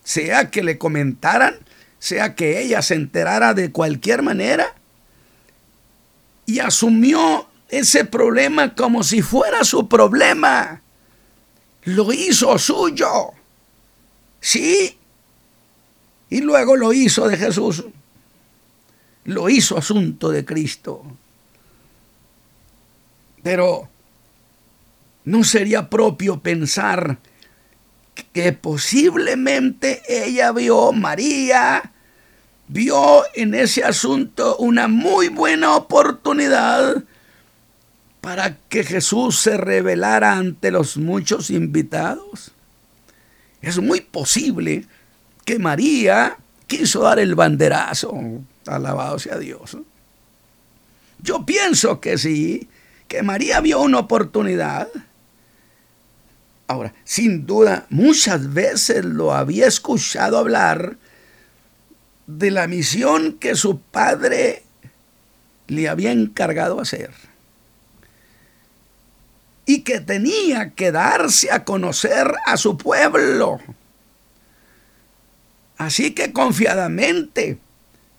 Sea 0.04 0.52
que 0.52 0.64
le 0.64 0.78
comentaran, 0.78 1.56
sea 1.98 2.36
que 2.36 2.62
ella 2.62 2.84
se 2.84 2.94
enterara 2.94 3.56
de 3.56 3.72
cualquier 3.72 4.22
manera 4.22 4.76
y 6.46 6.60
asumió 6.60 7.48
ese 7.70 8.06
problema 8.06 8.76
como 8.76 9.04
si 9.04 9.24
fuera 9.24 9.64
su 9.64 9.88
problema. 9.88 10.82
Lo 11.86 12.14
hizo 12.14 12.60
suyo. 12.60 13.32
Sí, 14.42 15.00
y 16.30 16.42
luego 16.42 16.76
lo 16.76 16.94
hizo 16.94 17.28
de 17.28 17.38
Jesús. 17.38 17.86
Lo 19.26 19.50
hizo 19.50 19.78
asunto 19.78 20.30
de 20.30 20.46
Cristo. 20.46 21.04
Pero 23.44 23.90
no 25.24 25.44
sería 25.44 25.90
propio 25.90 26.40
pensar 26.40 27.18
que 28.34 28.54
posiblemente 28.54 30.02
ella 30.08 30.52
vio, 30.52 30.92
María, 30.92 31.92
vio 32.68 33.24
en 33.34 33.54
ese 33.54 33.84
asunto 33.84 34.58
una 34.58 34.88
muy 34.88 35.28
buena 35.28 35.76
oportunidad 35.76 37.04
para 38.22 38.58
que 38.70 38.84
Jesús 38.84 39.40
se 39.40 39.58
revelara 39.58 40.34
ante 40.34 40.72
los 40.72 40.98
muchos 40.98 41.50
invitados. 41.50 42.52
Es 43.62 43.80
muy 43.80 44.02
posible 44.02 44.86
que 45.46 45.60
María 45.60 46.38
quiso 46.68 47.02
dar 47.02 47.20
el 47.20 47.36
banderazo. 47.36 48.14
Alabado 48.66 49.20
sea 49.20 49.38
Dios. 49.38 49.78
Yo 51.22 51.46
pienso 51.46 52.02
que 52.02 52.18
sí, 52.18 52.68
que 53.08 53.24
María 53.24 53.62
vio 53.62 53.82
una 53.82 54.00
oportunidad. 54.00 54.90
Ahora, 56.68 56.94
sin 57.04 57.46
duda, 57.46 57.86
muchas 57.90 58.54
veces 58.54 59.06
lo 59.06 59.34
había 59.34 59.68
escuchado 59.68 60.38
hablar 60.38 60.98
de 62.26 62.50
la 62.50 62.68
misión 62.68 63.34
que 63.34 63.56
su 63.56 63.80
padre 63.80 64.64
le 65.68 65.88
había 65.88 66.12
encargado 66.12 66.82
hacer. 66.82 67.12
Y 69.68 69.82
que 69.82 70.00
tenía 70.00 70.72
que 70.72 70.92
darse 70.92 71.52
a 71.52 71.64
conocer 71.64 72.34
a 72.46 72.58
su 72.58 72.78
pueblo. 72.78 73.60
Así 75.78 76.12
que 76.12 76.32
confiadamente, 76.32 77.58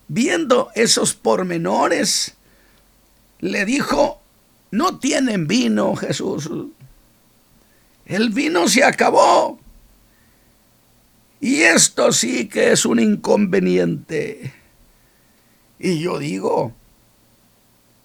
viendo 0.08 0.70
esos 0.75 1.14
pormenores, 1.14 2.36
le 3.40 3.64
dijo, 3.64 4.21
no 4.71 4.99
tienen 4.99 5.47
vino, 5.47 5.97
Jesús. 5.97 6.50
El 8.04 8.30
vino 8.30 8.69
se 8.69 8.84
acabó. 8.84 9.58
Y 11.40 11.62
esto 11.62 12.12
sí 12.12 12.49
que 12.49 12.73
es 12.73 12.84
un 12.84 12.99
inconveniente. 12.99 14.52
Y 15.78 16.00
yo 16.00 16.19
digo, 16.19 16.75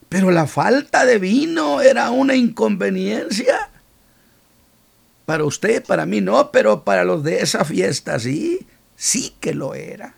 pero 0.10 0.32
la 0.32 0.48
falta 0.48 1.06
de 1.06 1.20
vino 1.20 1.82
era 1.82 2.10
una 2.10 2.36
inconveniencia. 2.36 3.70
Para 5.26 5.46
usted, 5.46 5.84
para 5.86 6.06
mí 6.06 6.20
no, 6.20 6.52
pero 6.52 6.84
para 6.84 7.06
los 7.06 7.24
de 7.24 7.42
esa 7.42 7.64
fiesta 7.64 8.20
sí 8.20 8.68
sí 9.02 9.34
que 9.40 9.56
lo 9.56 9.74
era. 9.74 10.14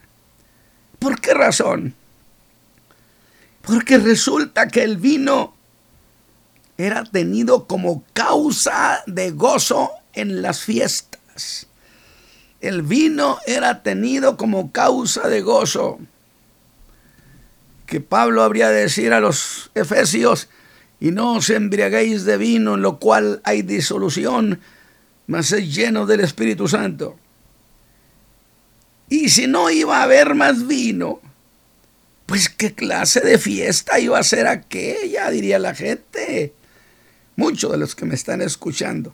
¿Por 1.00 1.22
qué 1.22 1.34
razón? 1.34 1.96
Porque 3.62 3.98
resulta 3.98 4.68
que 4.68 4.84
el 4.84 4.98
vino 4.98 5.56
era 6.78 7.06
tenido 7.06 7.66
como 7.66 8.04
causa 8.12 9.02
de 9.08 9.32
gozo 9.32 9.90
en 10.12 10.42
las 10.42 10.64
fiestas. 10.64 11.68
El 12.60 12.82
vino 12.82 13.40
era 13.48 13.84
tenido 13.84 14.36
como 14.36 14.74
causa 14.74 15.30
de 15.30 15.40
gozo. 15.40 16.00
Que 17.86 18.02
Pablo 18.02 18.44
habría 18.44 18.68
de 18.68 18.82
decir 18.82 19.14
a 19.14 19.22
los 19.22 19.72
efesios, 19.76 20.50
y 21.00 21.12
no 21.12 21.36
os 21.36 21.50
embriaguéis 21.50 22.26
de 22.26 22.36
vino 22.36 22.74
en 22.74 22.82
lo 22.82 23.00
cual 23.00 23.40
hay 23.46 23.62
disolución, 23.62 24.60
mas 25.28 25.54
es 25.54 25.74
lleno 25.74 26.06
del 26.06 26.20
Espíritu 26.20 26.68
Santo. 26.68 27.18
Y 29.10 29.30
si 29.30 29.48
no 29.48 29.70
iba 29.70 30.00
a 30.00 30.04
haber 30.04 30.36
más 30.36 30.68
vino, 30.68 31.22
pues 32.26 32.50
qué 32.50 32.74
clase 32.74 33.22
de 33.22 33.38
fiesta 33.38 34.00
iba 34.00 34.18
a 34.18 34.24
ser 34.24 34.48
aquella, 34.48 35.30
diría 35.30 35.60
la 35.60 35.76
gente. 35.76 36.54
Muchos 37.36 37.72
de 37.72 37.78
los 37.78 37.96
que 37.96 38.06
me 38.06 38.16
están 38.16 38.42
escuchando. 38.42 39.14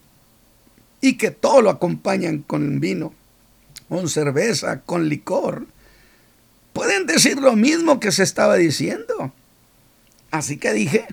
Y 1.02 1.17
que 1.17 1.32
todo 1.32 1.62
lo 1.62 1.69
acompañan 1.69 2.39
con 2.39 2.80
vino, 2.80 3.13
con 3.88 4.10
cerveza, 4.10 4.82
con 4.82 5.10
licor. 5.10 5.67
Pueden 6.73 7.06
decir 7.06 7.38
lo 7.39 7.56
mismo 7.56 7.99
que 7.99 8.12
se 8.12 8.23
estaba 8.23 8.56
diciendo. 8.56 9.34
Así 10.32 10.58
que 10.58 10.73
dije, 10.73 11.08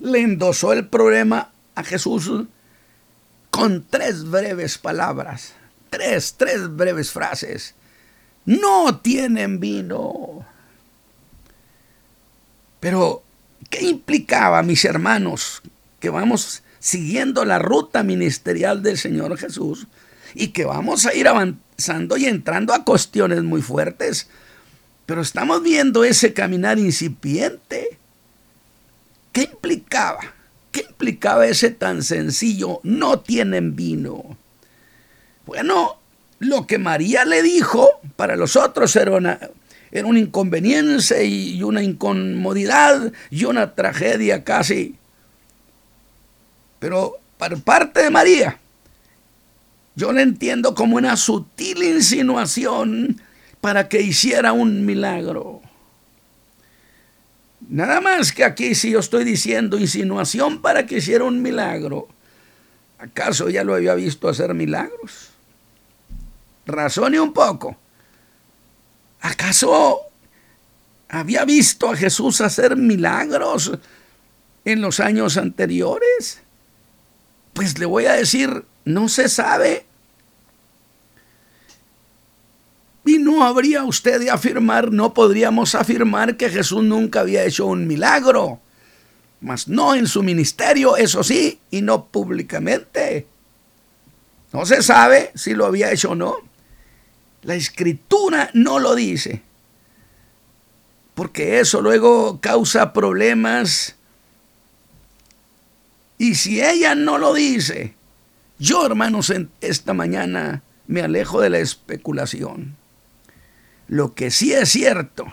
le 0.00 0.20
endosó 0.20 0.72
el 0.72 0.88
problema 0.88 1.52
a 1.74 1.84
Jesús 1.84 2.30
con 3.50 3.86
tres 3.88 4.24
breves 4.24 4.78
palabras 4.78 5.54
tres, 5.90 6.34
tres 6.36 6.74
breves 6.74 7.10
frases. 7.10 7.74
No 8.44 8.98
tienen 9.00 9.60
vino. 9.60 10.46
Pero, 12.80 13.22
¿qué 13.70 13.82
implicaba, 13.82 14.62
mis 14.62 14.84
hermanos, 14.84 15.62
que 16.00 16.10
vamos 16.10 16.62
siguiendo 16.78 17.44
la 17.44 17.58
ruta 17.58 18.02
ministerial 18.02 18.82
del 18.82 18.96
Señor 18.96 19.36
Jesús 19.36 19.86
y 20.34 20.48
que 20.48 20.64
vamos 20.64 21.06
a 21.06 21.14
ir 21.14 21.26
avanzando 21.28 22.16
y 22.16 22.26
entrando 22.26 22.72
a 22.72 22.84
cuestiones 22.84 23.42
muy 23.42 23.62
fuertes? 23.62 24.28
Pero 25.06 25.22
estamos 25.22 25.62
viendo 25.62 26.04
ese 26.04 26.32
caminar 26.32 26.78
incipiente. 26.78 27.98
¿Qué 29.32 29.42
implicaba? 29.42 30.20
¿Qué 30.70 30.86
implicaba 30.88 31.46
ese 31.46 31.70
tan 31.70 32.02
sencillo? 32.02 32.80
No 32.82 33.20
tienen 33.20 33.74
vino. 33.74 34.36
Bueno, 35.48 35.96
lo 36.40 36.66
que 36.66 36.76
María 36.76 37.24
le 37.24 37.42
dijo 37.42 37.88
para 38.16 38.36
los 38.36 38.54
otros 38.54 38.94
era 38.96 39.12
una, 39.12 39.40
inconveniencia 39.90 41.22
y 41.22 41.62
una 41.62 41.82
incomodidad 41.82 43.14
y 43.30 43.44
una 43.46 43.74
tragedia 43.74 44.44
casi. 44.44 44.96
Pero 46.78 47.16
por 47.38 47.62
parte 47.62 48.02
de 48.02 48.10
María, 48.10 48.58
yo 49.96 50.12
le 50.12 50.20
entiendo 50.20 50.74
como 50.74 50.96
una 50.96 51.16
sutil 51.16 51.82
insinuación 51.82 53.18
para 53.62 53.88
que 53.88 54.02
hiciera 54.02 54.52
un 54.52 54.84
milagro. 54.84 55.62
Nada 57.70 58.02
más 58.02 58.32
que 58.32 58.44
aquí 58.44 58.74
si 58.74 58.90
yo 58.90 58.98
estoy 58.98 59.24
diciendo 59.24 59.78
insinuación 59.78 60.60
para 60.60 60.84
que 60.84 60.98
hiciera 60.98 61.24
un 61.24 61.40
milagro. 61.40 62.06
¿Acaso 62.98 63.48
ya 63.48 63.64
lo 63.64 63.74
había 63.74 63.94
visto 63.94 64.28
hacer 64.28 64.52
milagros? 64.52 65.27
Razone 66.68 67.18
un 67.18 67.32
poco. 67.32 67.76
¿Acaso 69.20 70.02
había 71.08 71.44
visto 71.44 71.90
a 71.90 71.96
Jesús 71.96 72.40
hacer 72.40 72.76
milagros 72.76 73.72
en 74.64 74.80
los 74.80 75.00
años 75.00 75.36
anteriores? 75.36 76.42
Pues 77.54 77.78
le 77.78 77.86
voy 77.86 78.04
a 78.04 78.12
decir, 78.12 78.64
no 78.84 79.08
se 79.08 79.28
sabe. 79.28 79.86
Y 83.04 83.18
no 83.18 83.44
habría 83.44 83.84
usted 83.84 84.20
de 84.20 84.30
afirmar, 84.30 84.92
no 84.92 85.14
podríamos 85.14 85.74
afirmar 85.74 86.36
que 86.36 86.50
Jesús 86.50 86.84
nunca 86.84 87.20
había 87.20 87.44
hecho 87.44 87.64
un 87.66 87.86
milagro, 87.86 88.60
mas 89.40 89.66
no 89.66 89.94
en 89.94 90.06
su 90.06 90.22
ministerio, 90.22 90.96
eso 90.98 91.24
sí, 91.24 91.58
y 91.70 91.80
no 91.80 92.04
públicamente. 92.04 93.26
No 94.52 94.66
se 94.66 94.82
sabe 94.82 95.32
si 95.34 95.54
lo 95.54 95.64
había 95.64 95.90
hecho 95.90 96.10
o 96.10 96.14
no. 96.14 96.47
La 97.42 97.54
escritura 97.54 98.50
no 98.54 98.78
lo 98.78 98.94
dice. 98.94 99.42
Porque 101.14 101.60
eso 101.60 101.80
luego 101.80 102.40
causa 102.40 102.92
problemas. 102.92 103.96
Y 106.16 106.34
si 106.34 106.62
ella 106.62 106.94
no 106.94 107.18
lo 107.18 107.34
dice, 107.34 107.94
yo 108.58 108.84
hermanos, 108.84 109.32
esta 109.60 109.94
mañana 109.94 110.62
me 110.86 111.02
alejo 111.02 111.40
de 111.40 111.50
la 111.50 111.58
especulación. 111.58 112.76
Lo 113.86 114.14
que 114.14 114.30
sí 114.30 114.52
es 114.52 114.68
cierto 114.68 115.32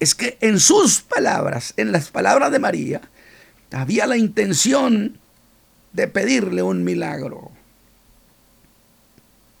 es 0.00 0.14
que 0.14 0.36
en 0.40 0.60
sus 0.60 1.00
palabras, 1.00 1.74
en 1.76 1.92
las 1.92 2.10
palabras 2.10 2.50
de 2.52 2.58
María, 2.58 3.00
había 3.72 4.06
la 4.06 4.16
intención 4.16 5.18
de 5.92 6.08
pedirle 6.08 6.62
un 6.62 6.84
milagro. 6.84 7.50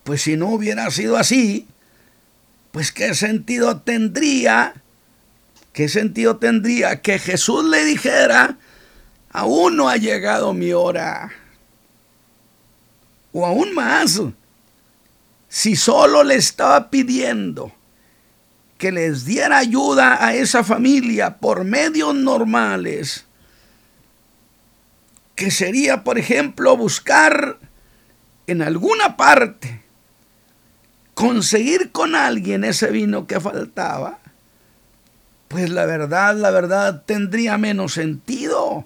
Pues 0.06 0.22
si 0.22 0.36
no 0.36 0.50
hubiera 0.50 0.88
sido 0.92 1.16
así, 1.16 1.66
pues 2.70 2.92
qué 2.92 3.12
sentido 3.16 3.78
tendría, 3.78 4.74
qué 5.72 5.88
sentido 5.88 6.36
tendría 6.36 7.02
que 7.02 7.18
Jesús 7.18 7.64
le 7.64 7.84
dijera, 7.84 8.56
aún 9.30 9.76
no 9.76 9.88
ha 9.88 9.96
llegado 9.96 10.54
mi 10.54 10.72
hora. 10.72 11.32
O 13.32 13.44
aún 13.44 13.74
más, 13.74 14.22
si 15.48 15.74
solo 15.74 16.22
le 16.22 16.36
estaba 16.36 16.88
pidiendo 16.88 17.72
que 18.78 18.92
les 18.92 19.24
diera 19.24 19.58
ayuda 19.58 20.24
a 20.24 20.34
esa 20.34 20.62
familia 20.62 21.38
por 21.38 21.64
medios 21.64 22.14
normales, 22.14 23.24
que 25.34 25.50
sería, 25.50 26.04
por 26.04 26.16
ejemplo, 26.16 26.76
buscar 26.76 27.58
en 28.46 28.62
alguna 28.62 29.16
parte, 29.16 29.82
conseguir 31.16 31.92
con 31.92 32.14
alguien 32.14 32.62
ese 32.62 32.90
vino 32.90 33.26
que 33.26 33.40
faltaba, 33.40 34.18
pues 35.48 35.70
la 35.70 35.86
verdad, 35.86 36.36
la 36.36 36.50
verdad 36.50 37.04
tendría 37.06 37.56
menos 37.56 37.94
sentido. 37.94 38.84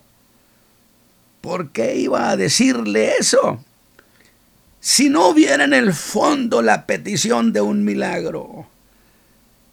¿Por 1.41 1.71
qué 1.71 1.97
iba 1.97 2.31
a 2.31 2.37
decirle 2.37 3.15
eso? 3.19 3.65
Si 4.79 5.11
no 5.11 5.27
hubiera 5.27 5.65
en 5.65 5.75
el 5.75 5.93
fondo 5.93 6.63
la 6.63 6.87
petición 6.87 7.53
de 7.53 7.63
un 7.63 7.85
milagro. 7.85 8.69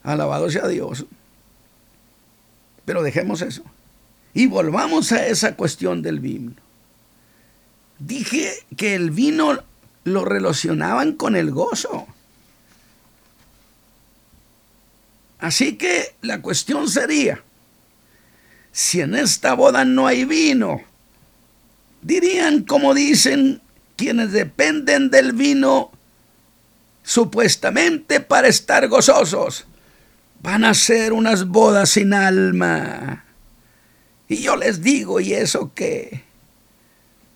Alabado 0.02 0.50
sea 0.50 0.68
Dios. 0.68 1.06
Pero 2.86 3.04
dejemos 3.04 3.44
eso. 3.44 3.62
Y 4.34 4.48
volvamos 4.48 5.12
a 5.12 5.28
esa 5.28 5.56
cuestión 5.56 6.02
del 6.02 6.20
vino. 6.20 6.54
Dije 8.00 8.52
que 8.76 8.96
el 8.96 9.12
vino 9.12 9.60
lo 10.06 10.26
relacionaban 10.26 11.12
con 11.12 11.36
el 11.36 11.52
gozo. 11.52 12.08
Así 15.40 15.78
que 15.78 16.16
la 16.22 16.42
cuestión 16.42 16.90
sería, 16.90 17.44
si 18.72 19.02
en 19.02 19.16
esta 19.16 19.54
boda 19.54 19.86
no 19.86 20.08
hay 20.08 20.26
vino, 20.26 20.82
dirían 22.02 22.64
como 22.64 22.94
dicen 22.94 23.62
quienes 23.96 24.32
dependen 24.32 25.10
del 25.10 25.34
vino 25.34 25.92
supuestamente 27.04 28.20
para 28.20 28.48
estar 28.48 28.88
gozosos 28.88 29.66
van 30.42 30.64
a 30.64 30.74
ser 30.74 31.14
unas 31.14 31.48
bodas 31.48 31.90
sin 31.90 32.14
alma. 32.14 33.26
Y 34.28 34.38
yo 34.38 34.56
les 34.56 34.82
digo, 34.82 35.20
¿y 35.20 35.34
eso 35.34 35.72
qué? 35.74 36.24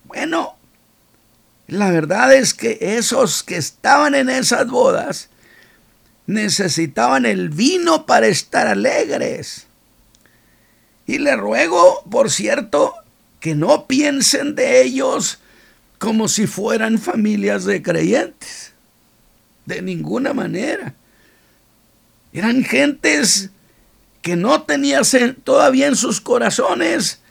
Bueno, 0.04 0.56
la 1.66 1.90
verdad 1.90 2.34
es 2.34 2.54
que 2.54 2.78
esos 2.80 3.42
que 3.42 3.56
estaban 3.56 4.14
en 4.14 4.28
esas 4.28 4.68
bodas 4.68 5.30
necesitaban 6.26 7.26
el 7.26 7.48
vino 7.48 8.06
para 8.06 8.26
estar 8.26 8.66
alegres. 8.66 9.66
Y 11.06 11.18
le 11.18 11.36
ruego, 11.36 12.04
por 12.10 12.30
cierto, 12.30 12.94
que 13.40 13.54
no 13.54 13.86
piensen 13.86 14.54
de 14.54 14.82
ellos 14.82 15.38
como 15.98 16.28
si 16.28 16.46
fueran 16.46 16.98
familias 16.98 17.64
de 17.64 17.82
creyentes. 17.82 18.72
De 19.66 19.82
ninguna 19.82 20.32
manera. 20.32 20.94
Eran 22.32 22.64
gentes 22.64 23.50
que 24.22 24.36
no 24.36 24.62
tenían 24.62 25.02
todavía 25.44 25.86
en 25.86 25.96
sus 25.96 26.20
corazones 26.20 27.22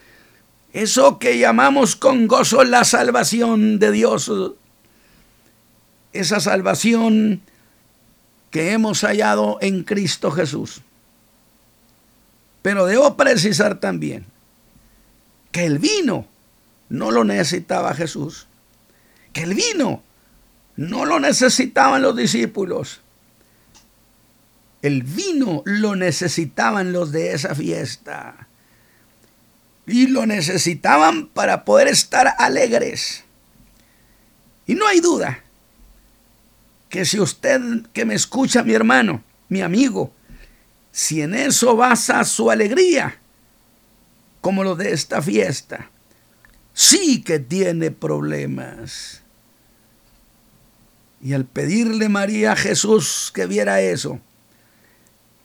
eso 0.74 1.20
que 1.20 1.38
llamamos 1.38 1.96
con 1.96 2.28
gozo 2.28 2.64
la 2.64 2.86
salvación 2.86 3.80
de 3.80 3.92
Dios. 3.92 4.32
Esa 6.14 6.40
salvación 6.40 7.42
que 8.52 8.74
hemos 8.74 9.02
hallado 9.02 9.58
en 9.62 9.84
Cristo 9.84 10.30
Jesús. 10.30 10.82
Pero 12.62 12.86
debo 12.86 13.18
precisar 13.18 13.80
también 13.80 14.26
que 15.52 15.66
el 15.66 15.80
vino 15.80 16.28
no 16.90 17.10
lo 17.12 17.24
necesitaba 17.24 17.96
Jesús. 17.96 18.48
Que 19.34 19.44
el 19.44 19.56
vino 19.56 20.04
no 20.76 21.06
lo 21.06 21.20
necesitaban 21.20 22.02
los 22.02 22.16
discípulos. 22.16 23.00
El 24.82 25.04
vino 25.04 25.64
lo 25.66 25.96
necesitaban 25.96 26.92
los 26.92 27.12
de 27.12 27.32
esa 27.32 27.56
fiesta. 27.56 28.48
Y 29.88 30.08
lo 30.08 30.26
necesitaban 30.26 31.28
para 31.28 31.64
poder 31.64 31.88
estar 31.88 32.36
alegres. 32.38 33.24
Y 34.68 34.76
no 34.76 34.86
hay 34.86 35.00
duda 35.00 35.41
que 36.92 37.06
si 37.06 37.20
usted 37.20 37.62
que 37.94 38.06
me 38.06 38.14
escucha, 38.14 38.64
mi 38.64 38.74
hermano, 38.74 39.24
mi 39.48 39.62
amigo, 39.62 40.14
si 40.92 41.22
en 41.22 41.34
eso 41.34 41.76
basa 41.78 42.24
su 42.26 42.52
alegría, 42.52 43.18
como 44.42 44.64
lo 44.64 44.76
de 44.76 44.92
esta 44.92 45.22
fiesta, 45.22 45.90
sí 46.74 47.24
que 47.24 47.40
tiene 47.40 47.92
problemas. 47.92 49.22
Y 51.24 51.32
al 51.34 51.46
pedirle 51.46 52.10
María 52.10 52.52
a 52.52 52.56
Jesús 52.58 53.32
que 53.34 53.46
viera 53.46 53.80
eso, 53.80 54.20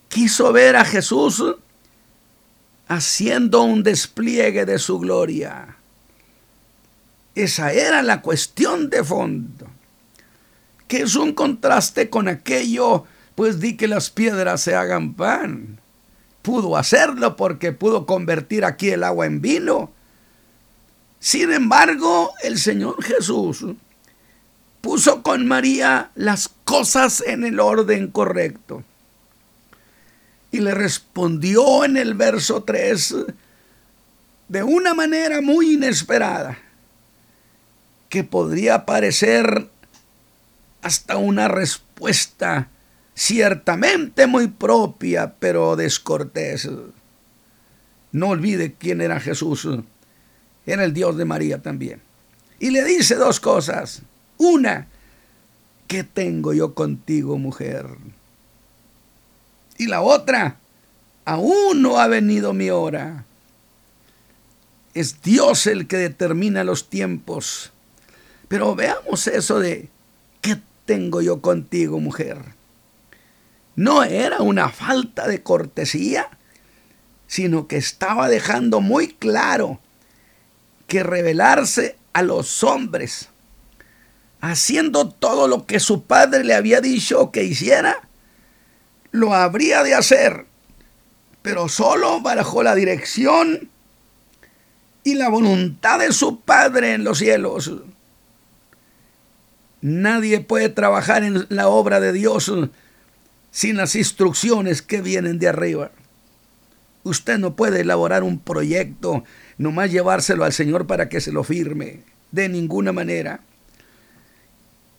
quiso 0.09 0.52
ver 0.52 0.74
a 0.74 0.85
Jesús 0.85 1.44
haciendo 2.88 3.62
un 3.62 3.85
despliegue 3.85 4.66
de 4.66 4.80
su 4.80 4.98
gloria. 4.98 5.76
Esa 7.37 7.72
era 7.72 8.02
la 8.02 8.20
cuestión 8.20 8.90
de 8.90 9.04
fondo, 9.04 9.75
que 10.88 11.03
es 11.03 11.16
un 11.16 11.33
contraste 11.33 12.11
con 12.11 12.29
aquello, 12.29 13.05
pues 13.35 13.61
di 13.61 13.77
que 13.77 13.88
las 13.88 14.11
piedras 14.11 14.61
se 14.61 14.75
hagan 14.75 15.14
pan. 15.14 15.79
Pudo 16.42 16.77
hacerlo 16.77 17.37
porque 17.37 17.72
pudo 17.72 18.07
convertir 18.07 18.64
aquí 18.64 18.90
el 18.90 19.05
agua 19.05 19.27
en 19.27 19.40
vino. 19.40 19.90
Sin 21.18 21.53
embargo, 21.53 22.33
el 22.42 22.59
Señor 22.59 23.03
Jesús 23.03 23.64
puso 24.81 25.22
con 25.25 25.49
María 25.49 26.11
las 26.14 26.49
cosas 26.64 27.20
en 27.27 27.44
el 27.44 27.59
orden 27.59 28.09
correcto. 28.09 28.85
Y 30.53 30.61
le 30.61 30.72
respondió 30.72 31.85
en 31.85 31.96
el 31.96 32.14
verso 32.14 32.62
3 32.62 33.16
de 34.49 34.62
una 34.62 34.94
manera 34.94 35.40
muy 35.40 35.75
inesperada, 35.75 36.57
que 38.09 38.22
podría 38.22 38.87
parecer 38.87 39.68
hasta 40.87 41.16
una 41.16 41.49
respuesta 41.49 42.68
ciertamente 43.12 44.29
muy 44.29 44.46
propia, 44.46 45.35
pero 45.40 45.75
descortés. 45.75 46.70
No 48.12 48.29
olvide 48.29 48.75
quién 48.75 49.01
era 49.01 49.18
Jesús. 49.18 49.68
Era 50.64 50.85
el 50.85 50.92
Dios 50.92 51.16
de 51.16 51.25
María 51.25 51.61
también. 51.61 52.01
Y 52.61 52.70
le 52.70 52.85
dice 52.85 53.16
dos 53.16 53.40
cosas. 53.40 54.03
Una, 54.38 54.87
¿qué 55.88 56.05
tengo 56.05 56.53
yo 56.53 56.72
contigo, 56.75 57.37
mujer? 57.37 57.88
Y 59.79 59.88
la 59.88 60.03
otra, 60.03 60.59
aún 61.25 61.83
no 61.83 61.99
ha 61.99 62.07
venido 62.07 62.53
mi 62.53 62.70
hora. 62.70 63.25
Es 64.94 65.20
Dios 65.20 65.66
el 65.66 65.88
que 65.88 65.96
determina 65.96 66.62
los 66.62 66.88
tiempos. 66.88 67.72
Pero 68.46 68.77
veamos 68.77 69.27
eso 69.27 69.59
de, 69.59 69.88
¿qué 70.40 70.61
tengo 70.87 71.20
yo 71.20 71.42
contigo, 71.42 72.01
mujer? 72.01 72.38
No 73.75 74.03
era 74.03 74.38
una 74.38 74.70
falta 74.70 75.29
de 75.29 75.42
cortesía, 75.42 76.31
sino 77.27 77.68
que 77.68 77.77
estaba 77.77 78.29
dejando 78.29 78.81
muy 78.81 79.09
claro 79.09 79.81
que 80.87 81.03
revelarse 81.03 81.96
a 82.12 82.22
los 82.22 82.64
hombres, 82.64 83.29
haciendo 84.40 85.11
todo 85.11 85.49
lo 85.49 85.66
que 85.66 85.81
su 85.81 86.05
padre 86.05 86.44
le 86.44 86.55
había 86.55 86.81
dicho 86.81 87.31
que 87.31 87.44
hiciera, 87.44 88.09
lo 89.11 89.35
habría 89.35 89.83
de 89.83 89.94
hacer, 89.94 90.46
pero 91.42 91.68
solo 91.68 92.20
bajo 92.20 92.62
la 92.62 92.75
dirección 92.75 93.68
y 95.07 95.14
la 95.14 95.29
voluntad 95.29 96.01
de 96.01 96.12
su 96.12 96.40
Padre 96.40 96.94
en 96.94 97.05
los 97.05 97.18
cielos. 97.18 97.70
Nadie 99.87 100.40
puede 100.40 100.68
trabajar 100.68 101.22
en 101.22 101.46
la 101.49 101.68
obra 101.68 102.01
de 102.01 102.12
Dios 102.12 102.53
sin 103.53 103.77
las 103.77 103.94
instrucciones 103.94 104.83
que 104.83 105.01
vienen 105.01 105.38
de 105.38 105.46
arriba. 105.46 105.92
Usted 107.05 107.38
no 107.38 107.55
puede 107.55 107.83
elaborar 107.83 108.25
un 108.25 108.40
proyecto, 108.40 109.22
nomás 109.59 109.92
llevárselo 109.92 110.42
al 110.42 110.53
Señor 110.53 110.88
para 110.88 111.09
que 111.09 111.20
se 111.20 111.31
lo 111.31 111.44
firme. 111.44 112.01
De 112.33 112.49
ninguna 112.49 112.90
manera. 112.92 113.42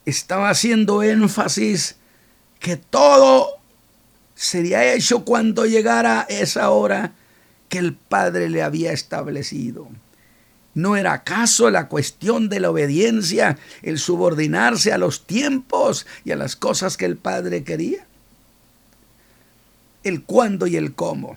Estaba 0.06 0.50
haciendo 0.50 1.04
énfasis 1.04 1.98
que 2.62 2.78
todo 2.78 3.58
sería 4.36 4.94
hecho 4.94 5.26
cuando 5.26 5.66
llegara 5.66 6.26
esa 6.30 6.70
hora 6.70 7.12
que 7.68 7.80
el 7.80 7.94
Padre 7.94 8.50
le 8.50 8.64
había 8.64 8.94
establecido. 8.94 9.90
¿No 10.78 10.96
era 10.96 11.14
acaso 11.14 11.72
la 11.72 11.88
cuestión 11.88 12.50
de 12.50 12.60
la 12.60 12.70
obediencia 12.70 13.58
el 13.82 13.98
subordinarse 13.98 14.94
a 14.94 15.00
los 15.00 15.26
tiempos 15.26 16.06
y 16.24 16.34
a 16.34 16.36
las 16.36 16.56
cosas 16.56 16.98
que 16.98 17.06
el 17.06 17.18
Padre 17.18 17.64
quería? 17.64 18.06
El 20.04 20.22
cuándo 20.22 20.68
y 20.68 20.76
el 20.76 20.94
cómo. 20.94 21.36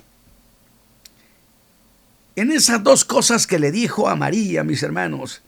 En 2.36 2.52
esas 2.52 2.84
dos 2.84 3.06
cosas 3.06 3.46
que 3.46 3.58
le 3.58 3.72
dijo 3.72 4.10
a 4.10 4.14
María, 4.14 4.62
mis 4.62 4.82
hermanos, 4.82 5.40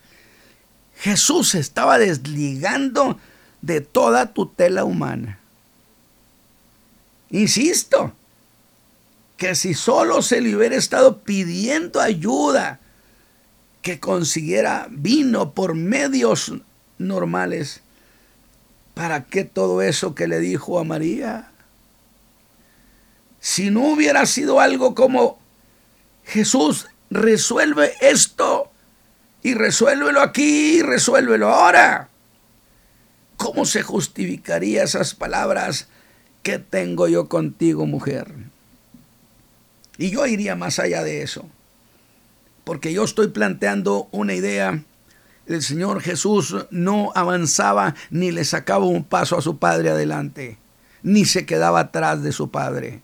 Jesús 0.96 1.54
estaba 1.54 1.98
desligando 1.98 3.18
de 3.60 3.82
toda 3.82 4.32
tutela 4.32 4.84
humana. 4.84 5.38
Insisto, 7.28 8.14
que 9.36 9.54
si 9.54 9.74
solo 9.74 10.22
se 10.22 10.40
le 10.40 10.56
hubiera 10.56 10.76
estado 10.76 11.18
pidiendo 11.18 12.00
ayuda, 12.00 12.80
que 13.82 13.98
consiguiera 13.98 14.86
vino 14.90 15.52
por 15.52 15.74
medios 15.74 16.52
normales. 16.98 17.80
¿Para 18.94 19.24
qué 19.24 19.44
todo 19.44 19.82
eso 19.82 20.14
que 20.14 20.28
le 20.28 20.38
dijo 20.38 20.78
a 20.78 20.84
María? 20.84 21.50
Si 23.40 23.70
no 23.70 23.88
hubiera 23.88 24.24
sido 24.26 24.60
algo 24.60 24.94
como 24.94 25.38
Jesús 26.24 26.86
resuelve 27.10 27.94
esto 28.00 28.70
y 29.42 29.54
resuélvelo 29.54 30.20
aquí 30.20 30.76
y 30.76 30.82
resuélvelo 30.82 31.48
ahora. 31.48 32.08
¿Cómo 33.36 33.64
se 33.64 33.82
justificaría 33.82 34.84
esas 34.84 35.16
palabras? 35.16 35.88
¿Qué 36.44 36.60
tengo 36.60 37.08
yo 37.08 37.28
contigo, 37.28 37.86
mujer? 37.86 38.32
Y 39.98 40.10
yo 40.10 40.24
iría 40.26 40.54
más 40.54 40.78
allá 40.78 41.02
de 41.02 41.22
eso 41.22 41.48
porque 42.64 42.92
yo 42.92 43.04
estoy 43.04 43.28
planteando 43.28 44.08
una 44.12 44.34
idea. 44.34 44.82
El 45.46 45.62
Señor 45.62 46.00
Jesús 46.00 46.54
no 46.70 47.10
avanzaba 47.14 47.94
ni 48.10 48.30
le 48.30 48.44
sacaba 48.44 48.86
un 48.86 49.04
paso 49.04 49.36
a 49.36 49.42
su 49.42 49.58
Padre 49.58 49.90
adelante, 49.90 50.58
ni 51.02 51.24
se 51.24 51.46
quedaba 51.46 51.80
atrás 51.80 52.22
de 52.22 52.32
su 52.32 52.50
Padre. 52.50 53.02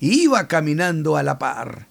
Iba 0.00 0.48
caminando 0.48 1.16
a 1.16 1.22
la 1.22 1.38
par. 1.38 1.86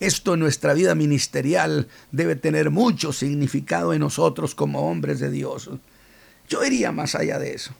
Esto 0.00 0.34
en 0.34 0.40
nuestra 0.40 0.74
vida 0.74 0.94
ministerial 0.94 1.88
debe 2.10 2.36
tener 2.36 2.70
mucho 2.70 3.12
significado 3.12 3.92
en 3.92 4.00
nosotros 4.00 4.54
como 4.54 4.90
hombres 4.90 5.20
de 5.20 5.30
Dios. 5.30 5.70
Yo 6.48 6.64
iría 6.64 6.92
más 6.92 7.14
allá 7.14 7.38
de 7.38 7.54
eso. 7.54 7.72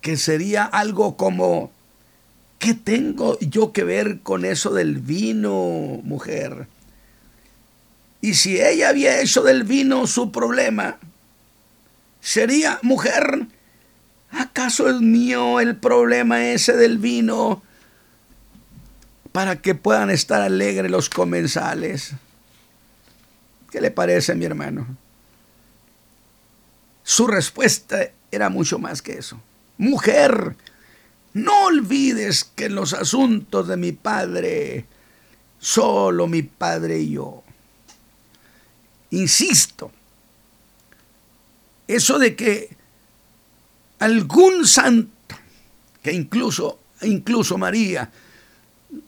Que 0.00 0.16
sería 0.16 0.64
algo 0.64 1.16
como, 1.16 1.72
¿qué 2.58 2.74
tengo 2.74 3.38
yo 3.40 3.72
que 3.72 3.84
ver 3.84 4.20
con 4.20 4.44
eso 4.44 4.72
del 4.72 4.98
vino, 4.98 6.00
mujer? 6.04 6.68
Y 8.20 8.34
si 8.34 8.60
ella 8.60 8.88
había 8.88 9.20
hecho 9.20 9.42
del 9.42 9.64
vino 9.64 10.06
su 10.06 10.32
problema, 10.32 10.98
sería 12.20 12.78
mujer. 12.82 13.46
¿Acaso 14.30 14.88
es 14.88 15.00
mío 15.00 15.60
el 15.60 15.76
problema 15.76 16.48
ese 16.48 16.76
del 16.76 16.98
vino 16.98 17.62
para 19.32 19.62
que 19.62 19.74
puedan 19.74 20.10
estar 20.10 20.42
alegres 20.42 20.90
los 20.90 21.08
comensales? 21.08 22.12
¿Qué 23.70 23.80
le 23.80 23.90
parece, 23.90 24.34
mi 24.34 24.44
hermano? 24.44 24.86
Su 27.02 27.26
respuesta 27.26 28.10
era 28.30 28.48
mucho 28.48 28.78
más 28.78 29.00
que 29.00 29.18
eso. 29.18 29.40
Mujer, 29.78 30.56
no 31.32 31.66
olvides 31.66 32.44
que 32.44 32.66
en 32.66 32.74
los 32.74 32.92
asuntos 32.92 33.68
de 33.68 33.76
mi 33.76 33.92
padre, 33.92 34.86
solo 35.58 36.26
mi 36.26 36.42
padre 36.42 36.98
y 36.98 37.12
yo. 37.12 37.44
Insisto, 39.10 39.90
eso 41.86 42.18
de 42.18 42.36
que 42.36 42.76
algún 43.98 44.66
santo, 44.66 45.36
que 46.02 46.12
incluso, 46.12 46.78
incluso 47.02 47.56
María, 47.56 48.10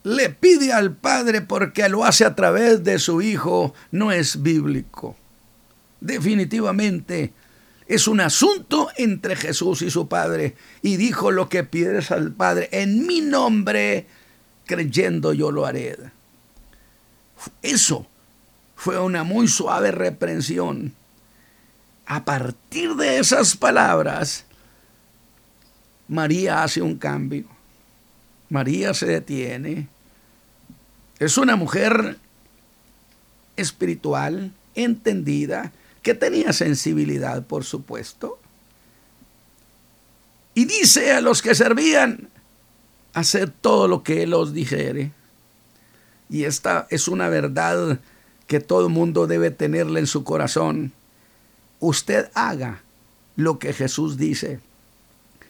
le 0.03 0.31
pide 0.31 0.73
al 0.73 0.95
Padre 0.95 1.43
porque 1.43 1.89
lo 1.89 2.05
hace 2.05 2.25
a 2.25 2.35
través 2.35 2.83
de 2.85 2.99
su 2.99 3.21
Hijo, 3.23 3.75
no 3.91 4.13
es 4.13 4.43
bíblico. 4.43 5.17
Definitivamente 6.01 7.33
es 7.87 8.07
un 8.09 8.21
asunto 8.21 8.89
entre 8.97 9.37
Jesús 9.37 9.83
y 9.83 9.91
su 9.91 10.09
Padre. 10.09 10.55
Y 10.81 10.97
dijo 10.97 11.31
lo 11.31 11.49
que 11.49 11.65
pides 11.65 12.11
al 12.11 12.33
Padre 12.33 12.69
en 12.73 13.07
mi 13.07 13.21
nombre, 13.21 14.07
creyendo 14.65 15.33
yo 15.33 15.51
lo 15.51 15.67
haré. 15.67 15.97
Eso 17.63 18.07
fue 18.81 18.99
una 18.99 19.25
muy 19.25 19.47
suave 19.47 19.91
reprensión. 19.91 20.95
A 22.07 22.25
partir 22.25 22.95
de 22.95 23.19
esas 23.19 23.55
palabras, 23.55 24.47
María 26.09 26.63
hace 26.63 26.81
un 26.81 26.97
cambio. 26.97 27.45
María 28.49 28.95
se 28.95 29.05
detiene. 29.05 29.87
Es 31.19 31.37
una 31.37 31.57
mujer 31.57 32.17
espiritual, 33.55 34.51
entendida, 34.75 35.73
que 36.03 36.15
tenía 36.15 36.55
sensibilidad, 36.55 37.45
por 37.45 37.65
supuesto. 37.65 38.39
Y 40.55 40.65
dice 40.65 41.13
a 41.13 41.21
los 41.21 41.43
que 41.43 41.55
servían, 41.55 42.31
hacer 43.13 43.51
todo 43.51 43.89
lo 43.89 44.03
que 44.03 44.23
Él 44.23 44.33
os 44.33 44.55
dijere. 44.55 45.13
Y 46.31 46.45
esta 46.45 46.87
es 46.89 47.09
una 47.09 47.29
verdad 47.29 48.01
que 48.51 48.59
todo 48.59 48.89
mundo 48.89 49.29
debe 49.29 49.53
tenerle 49.53 50.01
en 50.01 50.09
su 50.09 50.25
corazón. 50.25 50.91
Usted 51.79 52.31
haga 52.35 52.83
lo 53.37 53.61
que 53.61 53.73
Jesús 53.73 54.17
dice. 54.17 54.59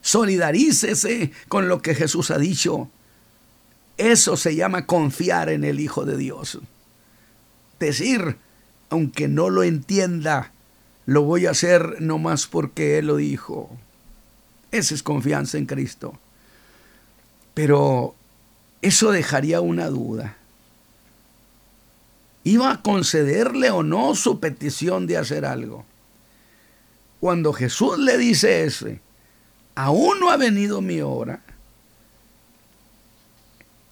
Solidarícese 0.03 1.33
con 1.49 1.67
lo 1.67 1.81
que 1.81 1.95
Jesús 1.95 2.31
ha 2.31 2.37
dicho. 2.37 2.91
Eso 3.97 4.37
se 4.37 4.55
llama 4.55 4.85
confiar 4.85 5.49
en 5.49 5.65
el 5.65 5.81
Hijo 5.81 6.05
de 6.05 6.19
Dios. 6.19 6.59
Decir, 7.79 8.37
aunque 8.91 9.29
no 9.29 9.49
lo 9.49 9.63
entienda, 9.63 10.53
lo 11.07 11.23
voy 11.23 11.47
a 11.47 11.53
hacer 11.53 12.03
no 12.03 12.19
más 12.19 12.47
porque 12.47 12.99
Él 12.99 13.07
lo 13.07 13.17
dijo. 13.17 13.75
Esa 14.73 14.95
es 14.95 15.03
confianza 15.03 15.57
en 15.57 15.65
Cristo. 15.65 16.19
Pero 17.55 18.15
eso 18.83 19.11
dejaría 19.11 19.63
una 19.63 19.87
duda 19.87 20.37
iba 22.44 22.70
a 22.70 22.83
concederle 22.83 23.70
o 23.70 23.83
no 23.83 24.14
su 24.14 24.40
petición 24.40 25.07
de 25.07 25.18
hacer 25.18 25.44
algo. 25.44 25.85
Cuando 27.20 27.53
Jesús 27.53 27.98
le 27.98 28.16
dice 28.16 28.64
eso, 28.64 28.88
aún 29.74 30.20
no 30.20 30.31
ha 30.31 30.37
venido 30.37 30.81
mi 30.81 31.00
hora, 31.00 31.42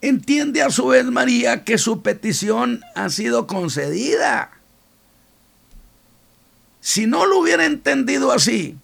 entiende 0.00 0.62
a 0.62 0.70
su 0.70 0.86
vez 0.86 1.04
María 1.04 1.64
que 1.64 1.76
su 1.76 2.02
petición 2.02 2.82
ha 2.94 3.10
sido 3.10 3.46
concedida. 3.46 4.50
Si 6.80 7.06
no 7.06 7.26
lo 7.26 7.38
hubiera 7.40 7.66
entendido 7.66 8.32
así, 8.32 8.78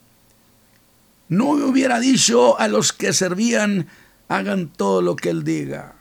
no 1.28 1.50
hubiera 1.50 2.00
dicho 2.00 2.58
a 2.58 2.68
los 2.68 2.92
que 2.92 3.14
servían, 3.14 3.88
hagan 4.28 4.68
todo 4.68 5.00
lo 5.00 5.16
que 5.16 5.30
él 5.30 5.42
diga. 5.42 5.94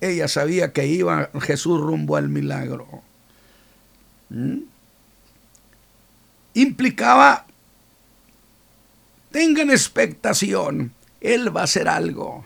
Ella 0.00 0.28
sabía 0.28 0.72
que 0.72 0.86
iba 0.86 1.30
Jesús 1.40 1.80
rumbo 1.80 2.16
al 2.16 2.28
milagro. 2.28 3.02
¿Mm? 4.30 4.58
Implicaba, 6.54 7.46
tengan 9.30 9.70
expectación, 9.70 10.92
Él 11.20 11.54
va 11.54 11.62
a 11.62 11.64
hacer 11.64 11.88
algo. 11.88 12.44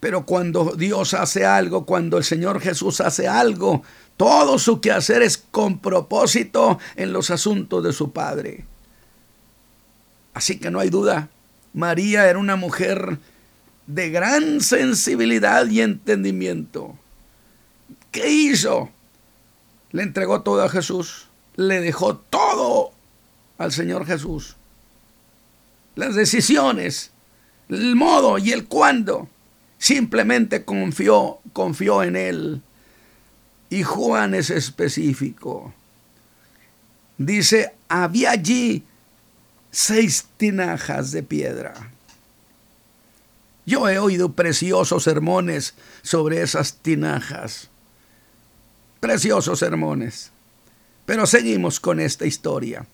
Pero 0.00 0.26
cuando 0.26 0.74
Dios 0.76 1.14
hace 1.14 1.44
algo, 1.44 1.84
cuando 1.84 2.18
el 2.18 2.24
Señor 2.24 2.60
Jesús 2.60 3.00
hace 3.00 3.26
algo, 3.26 3.82
todo 4.16 4.58
su 4.58 4.80
quehacer 4.80 5.22
es 5.22 5.38
con 5.38 5.78
propósito 5.78 6.78
en 6.96 7.12
los 7.12 7.30
asuntos 7.30 7.82
de 7.82 7.92
su 7.92 8.12
Padre. 8.12 8.64
Así 10.34 10.58
que 10.58 10.70
no 10.70 10.80
hay 10.80 10.90
duda, 10.90 11.30
María 11.72 12.28
era 12.28 12.38
una 12.38 12.56
mujer 12.56 13.18
de 13.88 14.10
gran 14.10 14.60
sensibilidad 14.60 15.66
y 15.66 15.80
entendimiento. 15.80 16.96
¿Qué 18.12 18.28
hizo? 18.30 18.90
Le 19.92 20.02
entregó 20.02 20.42
todo 20.42 20.62
a 20.62 20.68
Jesús, 20.68 21.26
le 21.56 21.80
dejó 21.80 22.16
todo 22.16 22.92
al 23.56 23.72
Señor 23.72 24.06
Jesús. 24.06 24.56
Las 25.96 26.14
decisiones, 26.14 27.10
el 27.70 27.96
modo 27.96 28.36
y 28.38 28.52
el 28.52 28.66
cuándo. 28.66 29.26
Simplemente 29.78 30.64
confió, 30.64 31.38
confió 31.54 32.02
en 32.02 32.16
Él. 32.16 32.62
Y 33.70 33.84
Juan 33.84 34.34
es 34.34 34.50
específico. 34.50 35.72
Dice, 37.16 37.72
había 37.88 38.32
allí 38.32 38.82
seis 39.70 40.26
tinajas 40.36 41.10
de 41.10 41.22
piedra. 41.22 41.90
Yo 43.68 43.86
he 43.86 43.98
oído 43.98 44.32
preciosos 44.32 45.02
sermones 45.02 45.74
sobre 46.00 46.40
esas 46.40 46.78
tinajas. 46.78 47.68
Preciosos 48.98 49.58
sermones. 49.58 50.30
Pero 51.04 51.26
seguimos 51.26 51.78
con 51.78 52.00
esta 52.00 52.24
historia. 52.24 52.86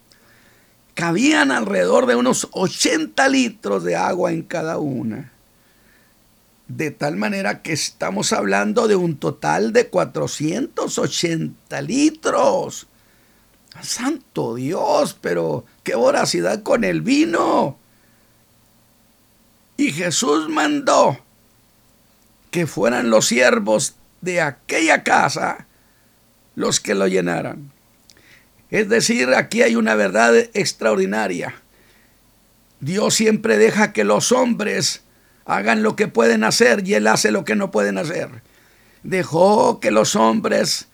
Cabían 0.95 1.53
alrededor 1.53 2.07
de 2.07 2.17
unos 2.17 2.49
80 2.51 3.29
litros 3.29 3.85
de 3.85 3.95
agua 3.95 4.33
en 4.33 4.43
cada 4.43 4.79
una. 4.79 5.31
De 6.67 6.91
tal 6.91 7.15
manera 7.15 7.63
que 7.63 7.73
estamos 7.73 8.33
hablando 8.33 8.89
de 8.89 8.97
un 8.97 9.17
total 9.17 9.73
de 9.73 9.87
480 9.87 11.83
litros. 11.83 12.89
Santo 13.81 14.57
Dios, 14.57 15.17
pero 15.21 15.67
qué 15.85 15.95
voracidad 15.95 16.65
con 16.65 16.83
el 16.83 17.01
vino. 17.01 17.79
Y 19.77 19.93
Jesús 19.93 20.49
mandó 20.49 21.19
que 22.51 22.67
fueran 22.67 23.11
los 23.11 23.27
siervos 23.27 23.97
de 24.21 24.41
aquella 24.41 25.03
casa 25.03 25.67
los 26.55 26.81
que 26.81 26.95
lo 26.95 27.09
llenaran. 27.09 27.73
Es 28.71 28.89
decir, 28.89 29.35
aquí 29.35 29.63
hay 29.63 29.77
una 29.77 29.95
verdad 29.95 30.37
extraordinaria. 30.55 31.55
Dios 32.81 33.15
siempre 33.15 33.59
deja 33.59 33.93
que 33.93 34.05
los 34.05 34.33
hombres 34.33 35.03
hagan 35.45 35.83
lo 35.83 35.97
que 35.97 36.09
pueden 36.09 36.45
hacer 36.45 36.87
y 36.87 36.95
Él 36.95 37.07
hace 37.07 37.31
lo 37.31 37.45
que 37.45 37.57
no 37.57 37.71
pueden 37.71 37.99
hacer. 37.99 38.29
Dejó 39.03 39.81
que 39.81 39.91
los 39.91 40.17
hombres 40.17 40.89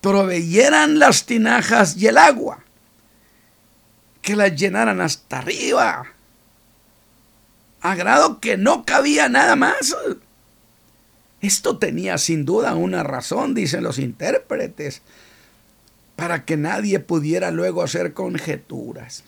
proveyeran 0.00 0.98
las 0.98 1.26
tinajas 1.26 1.96
y 1.96 2.06
el 2.06 2.18
agua, 2.18 2.64
que 4.22 4.36
las 4.36 4.54
llenaran 4.54 5.00
hasta 5.00 5.38
arriba, 5.38 6.06
a 7.80 7.94
grado 7.94 8.40
que 8.40 8.56
no 8.56 8.84
cabía 8.84 9.28
nada 9.28 9.56
más. 9.56 9.96
Esto 11.40 11.78
tenía 11.78 12.18
sin 12.18 12.44
duda 12.44 12.74
una 12.74 13.02
razón, 13.02 13.54
dicen 13.54 13.84
los 13.84 13.98
intérpretes, 13.98 15.02
para 16.16 16.44
que 16.44 16.56
nadie 16.56 16.98
pudiera 16.98 17.50
luego 17.50 17.82
hacer 17.82 18.12
conjeturas. 18.12 19.24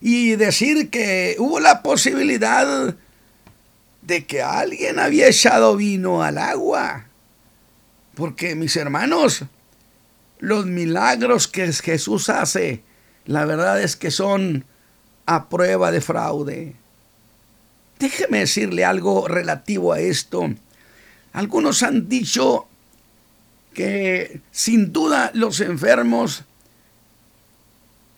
Y 0.00 0.36
decir 0.36 0.90
que 0.90 1.36
hubo 1.38 1.58
la 1.58 1.82
posibilidad 1.82 2.94
de 4.02 4.26
que 4.26 4.42
alguien 4.42 5.00
había 5.00 5.26
echado 5.26 5.76
vino 5.76 6.22
al 6.22 6.38
agua. 6.38 7.06
Porque 8.14 8.54
mis 8.54 8.76
hermanos, 8.76 9.44
los 10.38 10.66
milagros 10.66 11.48
que 11.48 11.72
Jesús 11.72 12.28
hace, 12.28 12.82
la 13.24 13.44
verdad 13.44 13.82
es 13.82 13.96
que 13.96 14.12
son 14.12 14.64
a 15.26 15.48
prueba 15.48 15.90
de 15.90 16.00
fraude. 16.00 16.76
Déjeme 17.98 18.40
decirle 18.40 18.84
algo 18.84 19.26
relativo 19.26 19.92
a 19.92 20.00
esto. 20.00 20.48
Algunos 21.32 21.82
han 21.82 22.08
dicho 22.08 22.66
que 23.74 24.40
sin 24.50 24.92
duda 24.92 25.30
los 25.34 25.60
enfermos, 25.60 26.44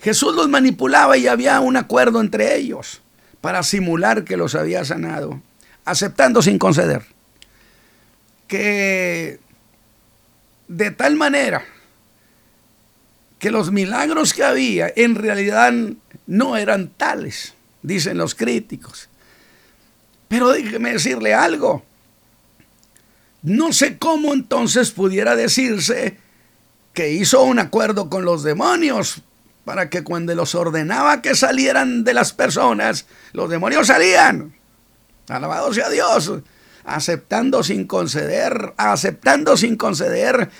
Jesús 0.00 0.34
los 0.34 0.48
manipulaba 0.48 1.16
y 1.16 1.26
había 1.26 1.60
un 1.60 1.76
acuerdo 1.76 2.20
entre 2.20 2.56
ellos 2.56 3.00
para 3.40 3.62
simular 3.62 4.24
que 4.24 4.36
los 4.36 4.54
había 4.54 4.84
sanado, 4.84 5.40
aceptando 5.84 6.42
sin 6.42 6.58
conceder. 6.58 7.02
Que 8.46 9.40
de 10.68 10.90
tal 10.90 11.16
manera 11.16 11.64
que 13.38 13.50
los 13.50 13.70
milagros 13.72 14.34
que 14.34 14.44
había 14.44 14.92
en 14.94 15.14
realidad 15.14 15.72
no 16.26 16.56
eran 16.56 16.88
tales, 16.88 17.54
dicen 17.82 18.18
los 18.18 18.34
críticos. 18.34 19.08
Pero 20.28 20.50
déjeme 20.50 20.92
decirle 20.92 21.34
algo. 21.34 21.82
No 23.42 23.72
sé 23.72 23.98
cómo 23.98 24.34
entonces 24.34 24.90
pudiera 24.90 25.36
decirse 25.36 26.18
que 26.92 27.12
hizo 27.12 27.42
un 27.42 27.58
acuerdo 27.58 28.10
con 28.10 28.24
los 28.24 28.42
demonios 28.42 29.22
para 29.64 29.88
que 29.88 30.04
cuando 30.04 30.34
los 30.34 30.54
ordenaba 30.54 31.22
que 31.22 31.34
salieran 31.34 32.04
de 32.04 32.14
las 32.14 32.32
personas, 32.32 33.06
los 33.32 33.48
demonios 33.48 33.86
salían. 33.86 34.54
Alabado 35.28 35.72
sea 35.72 35.88
Dios. 35.88 36.32
Aceptando 36.84 37.62
sin 37.62 37.86
conceder, 37.86 38.72
aceptando 38.76 39.56
sin 39.56 39.76
conceder 39.76 40.50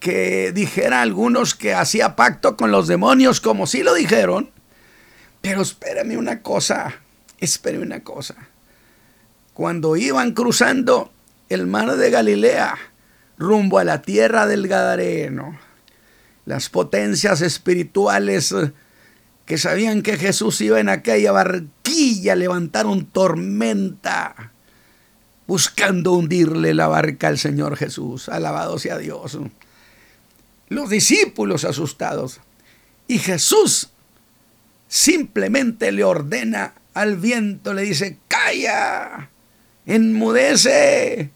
que 0.00 0.52
dijera 0.52 1.00
algunos 1.00 1.54
que 1.54 1.74
hacía 1.74 2.16
pacto 2.16 2.56
con 2.56 2.70
los 2.70 2.86
demonios, 2.86 3.40
como 3.40 3.66
sí 3.66 3.82
lo 3.82 3.94
dijeron. 3.94 4.50
Pero 5.40 5.62
espérame 5.62 6.18
una 6.18 6.42
cosa, 6.42 6.96
espérame 7.38 7.82
una 7.82 8.00
cosa 8.00 8.36
cuando 9.56 9.96
iban 9.96 10.32
cruzando 10.32 11.10
el 11.48 11.66
mar 11.66 11.96
de 11.96 12.10
Galilea 12.10 12.76
rumbo 13.38 13.78
a 13.78 13.84
la 13.84 14.02
tierra 14.02 14.46
del 14.46 14.68
Gadareno. 14.68 15.58
Las 16.44 16.68
potencias 16.68 17.40
espirituales 17.40 18.54
que 19.46 19.56
sabían 19.56 20.02
que 20.02 20.18
Jesús 20.18 20.60
iba 20.60 20.78
en 20.78 20.90
aquella 20.90 21.32
barquilla 21.32 22.36
levantaron 22.36 23.06
tormenta 23.06 24.52
buscando 25.46 26.12
hundirle 26.12 26.74
la 26.74 26.88
barca 26.88 27.28
al 27.28 27.38
Señor 27.38 27.78
Jesús. 27.78 28.28
Alabado 28.28 28.78
sea 28.78 28.98
Dios. 28.98 29.38
Los 30.68 30.90
discípulos 30.90 31.64
asustados. 31.64 32.40
Y 33.08 33.20
Jesús 33.20 33.88
simplemente 34.86 35.92
le 35.92 36.04
ordena 36.04 36.74
al 36.92 37.16
viento, 37.16 37.72
le 37.72 37.82
dice, 37.82 38.18
calla 38.28 39.30
enmudece. 39.86 41.30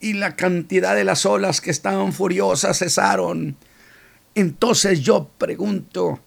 Y 0.00 0.12
la 0.12 0.36
cantidad 0.36 0.94
de 0.94 1.04
las 1.04 1.26
olas 1.26 1.60
que 1.60 1.70
estaban 1.70 2.12
furiosas 2.12 2.78
cesaron. 2.78 3.56
Entonces 4.34 5.00
yo 5.00 5.30
pregunto, 5.38 6.20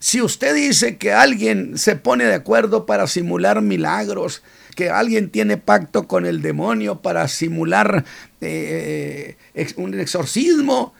si 0.00 0.20
usted 0.20 0.54
dice 0.54 0.98
que 0.98 1.14
alguien 1.14 1.78
se 1.78 1.96
pone 1.96 2.24
de 2.24 2.34
acuerdo 2.34 2.84
para 2.84 3.06
simular 3.06 3.62
milagros, 3.62 4.42
que 4.74 4.90
alguien 4.90 5.30
tiene 5.30 5.56
pacto 5.56 6.06
con 6.06 6.26
el 6.26 6.42
demonio 6.42 7.00
para 7.00 7.28
simular 7.28 8.04
eh, 8.40 9.36
un 9.76 9.98
exorcismo, 9.98 10.92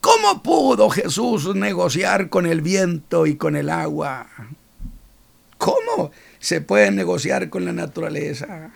¿cómo 0.00 0.42
pudo 0.42 0.90
Jesús 0.90 1.54
negociar 1.54 2.30
con 2.30 2.46
el 2.46 2.62
viento 2.62 3.26
y 3.26 3.36
con 3.36 3.54
el 3.54 3.68
agua? 3.68 4.26
¿Cómo? 5.58 6.10
Se 6.42 6.60
puede 6.60 6.90
negociar 6.90 7.50
con 7.50 7.64
la 7.64 7.72
naturaleza. 7.72 8.72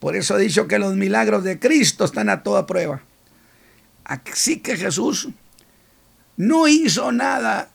Por 0.00 0.16
eso 0.16 0.36
he 0.36 0.42
dicho 0.42 0.66
que 0.66 0.80
los 0.80 0.96
milagros 0.96 1.44
de 1.44 1.60
Cristo 1.60 2.04
están 2.04 2.28
a 2.28 2.42
toda 2.42 2.66
prueba. 2.66 3.02
Así 4.02 4.58
que 4.58 4.76
Jesús 4.76 5.28
no 6.36 6.66
hizo 6.66 7.12
nada 7.12 7.70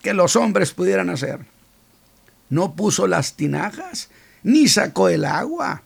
que 0.00 0.14
los 0.14 0.36
hombres 0.36 0.72
pudieran 0.72 1.10
hacer. 1.10 1.40
No 2.50 2.76
puso 2.76 3.08
las 3.08 3.34
tinajas, 3.34 4.10
ni 4.44 4.68
sacó 4.68 5.08
el 5.08 5.24
agua. 5.24 5.82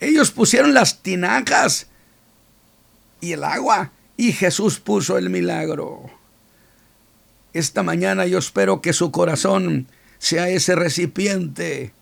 Ellos 0.00 0.30
pusieron 0.30 0.72
las 0.72 1.02
tinajas 1.02 1.88
y 3.20 3.32
el 3.32 3.44
agua, 3.44 3.92
y 4.16 4.32
Jesús 4.32 4.80
puso 4.80 5.18
el 5.18 5.28
milagro. 5.28 6.17
Esta 7.52 7.82
mañana 7.82 8.26
yo 8.26 8.38
espero 8.38 8.80
que 8.80 8.92
su 8.92 9.10
corazón 9.10 9.86
sea 10.18 10.48
ese 10.48 10.74
recipiente 10.74 11.92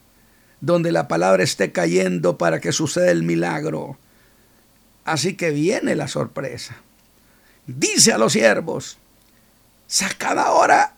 donde 0.60 0.92
la 0.92 1.06
palabra 1.08 1.42
esté 1.42 1.72
cayendo 1.72 2.38
para 2.38 2.60
que 2.60 2.72
suceda 2.72 3.10
el 3.10 3.22
milagro. 3.22 3.98
Así 5.04 5.34
que 5.34 5.50
viene 5.50 5.94
la 5.94 6.08
sorpresa. 6.08 6.76
Dice 7.66 8.12
a 8.12 8.18
los 8.18 8.32
siervos, 8.32 8.98
sacad 9.86 10.38
ahora 10.38 10.94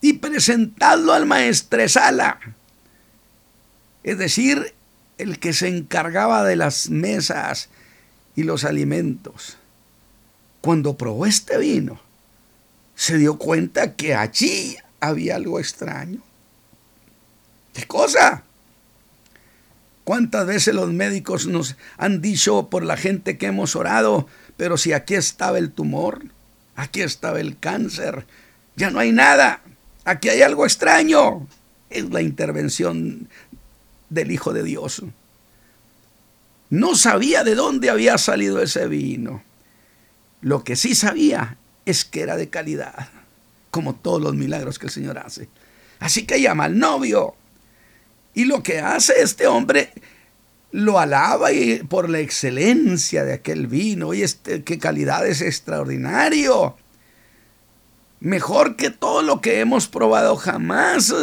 y 0.00 0.14
presentadlo 0.14 1.12
al 1.12 1.26
maestresala. 1.26 2.38
Es 4.02 4.18
decir, 4.18 4.74
el 5.18 5.38
que 5.38 5.52
se 5.52 5.68
encargaba 5.68 6.44
de 6.44 6.56
las 6.56 6.90
mesas 6.90 7.68
y 8.34 8.42
los 8.42 8.64
alimentos. 8.64 9.56
Cuando 10.60 10.96
probó 10.96 11.26
este 11.26 11.58
vino, 11.58 12.00
se 12.94 13.18
dio 13.18 13.38
cuenta 13.38 13.94
que 13.94 14.14
allí 14.14 14.76
había 15.00 15.36
algo 15.36 15.58
extraño. 15.58 16.20
¿Qué 17.74 17.86
cosa? 17.86 18.44
¿Cuántas 20.04 20.46
veces 20.46 20.74
los 20.74 20.92
médicos 20.92 21.46
nos 21.46 21.76
han 21.96 22.20
dicho 22.20 22.68
por 22.68 22.84
la 22.84 22.96
gente 22.96 23.38
que 23.38 23.46
hemos 23.46 23.76
orado, 23.76 24.26
pero 24.56 24.76
si 24.76 24.92
aquí 24.92 25.14
estaba 25.14 25.58
el 25.58 25.70
tumor? 25.70 26.24
Aquí 26.74 27.02
estaba 27.02 27.40
el 27.40 27.58
cáncer. 27.58 28.26
Ya 28.76 28.90
no 28.90 28.98
hay 28.98 29.12
nada. 29.12 29.62
Aquí 30.04 30.28
hay 30.28 30.42
algo 30.42 30.64
extraño. 30.64 31.46
Es 31.88 32.10
la 32.10 32.22
intervención 32.22 33.28
del 34.10 34.32
Hijo 34.32 34.52
de 34.52 34.64
Dios. 34.64 35.02
No 36.70 36.96
sabía 36.96 37.44
de 37.44 37.54
dónde 37.54 37.90
había 37.90 38.18
salido 38.18 38.60
ese 38.62 38.88
vino. 38.88 39.42
Lo 40.40 40.64
que 40.64 40.74
sí 40.74 40.94
sabía 40.94 41.56
es 41.84 42.04
que 42.04 42.20
era 42.22 42.36
de 42.36 42.48
calidad, 42.48 43.08
como 43.70 43.94
todos 43.94 44.22
los 44.22 44.34
milagros 44.34 44.78
que 44.78 44.86
el 44.86 44.92
Señor 44.92 45.18
hace. 45.18 45.48
Así 45.98 46.26
que 46.26 46.40
llama 46.40 46.64
al 46.64 46.78
novio. 46.78 47.34
Y 48.34 48.44
lo 48.44 48.62
que 48.62 48.80
hace 48.80 49.20
este 49.22 49.46
hombre 49.46 49.92
lo 50.72 50.98
alaba 50.98 51.52
y 51.52 51.82
por 51.82 52.08
la 52.08 52.20
excelencia 52.20 53.24
de 53.24 53.34
aquel 53.34 53.66
vino. 53.66 54.14
Y 54.14 54.22
este, 54.22 54.64
qué 54.64 54.78
calidad 54.78 55.26
es 55.26 55.40
extraordinario. 55.42 56.76
Mejor 58.20 58.76
que 58.76 58.90
todo 58.90 59.22
lo 59.22 59.40
que 59.40 59.60
hemos 59.60 59.86
probado 59.86 60.36
jamás. 60.36 61.14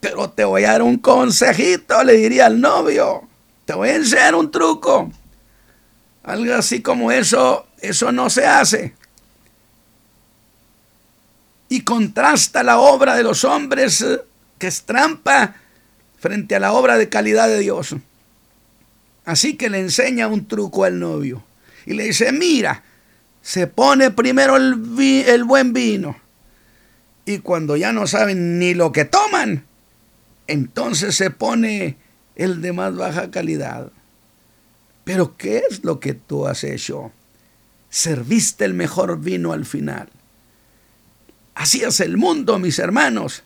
Pero 0.00 0.30
te 0.30 0.44
voy 0.44 0.64
a 0.64 0.72
dar 0.72 0.82
un 0.82 0.98
consejito, 0.98 2.04
le 2.04 2.14
diría 2.14 2.46
al 2.46 2.60
novio. 2.60 3.26
Te 3.64 3.74
voy 3.74 3.88
a 3.88 3.96
enseñar 3.96 4.34
un 4.34 4.50
truco. 4.50 5.10
Algo 6.22 6.54
así 6.54 6.82
como 6.82 7.10
eso, 7.10 7.66
eso 7.80 8.12
no 8.12 8.28
se 8.30 8.46
hace. 8.46 8.94
Y 11.74 11.80
contrasta 11.80 12.62
la 12.62 12.78
obra 12.78 13.16
de 13.16 13.24
los 13.24 13.42
hombres 13.42 14.06
que 14.60 14.68
es 14.68 14.84
trampa 14.84 15.56
frente 16.20 16.54
a 16.54 16.60
la 16.60 16.72
obra 16.72 16.96
de 16.96 17.08
calidad 17.08 17.48
de 17.48 17.58
Dios. 17.58 17.96
Así 19.24 19.56
que 19.56 19.68
le 19.68 19.80
enseña 19.80 20.28
un 20.28 20.46
truco 20.46 20.84
al 20.84 21.00
novio. 21.00 21.42
Y 21.84 21.94
le 21.94 22.04
dice, 22.04 22.30
mira, 22.30 22.84
se 23.42 23.66
pone 23.66 24.12
primero 24.12 24.54
el, 24.54 24.86
el 25.26 25.42
buen 25.42 25.72
vino. 25.72 26.16
Y 27.26 27.40
cuando 27.40 27.76
ya 27.76 27.92
no 27.92 28.06
saben 28.06 28.60
ni 28.60 28.74
lo 28.74 28.92
que 28.92 29.04
toman, 29.04 29.64
entonces 30.46 31.16
se 31.16 31.30
pone 31.30 31.96
el 32.36 32.62
de 32.62 32.72
más 32.72 32.94
baja 32.94 33.32
calidad. 33.32 33.90
Pero 35.02 35.36
¿qué 35.36 35.64
es 35.68 35.82
lo 35.82 35.98
que 35.98 36.14
tú 36.14 36.46
has 36.46 36.62
hecho? 36.62 37.10
Serviste 37.90 38.64
el 38.64 38.74
mejor 38.74 39.18
vino 39.18 39.52
al 39.52 39.64
final. 39.64 40.08
Así 41.54 41.82
es 41.82 42.00
el 42.00 42.16
mundo, 42.16 42.58
mis 42.58 42.78
hermanos. 42.78 43.42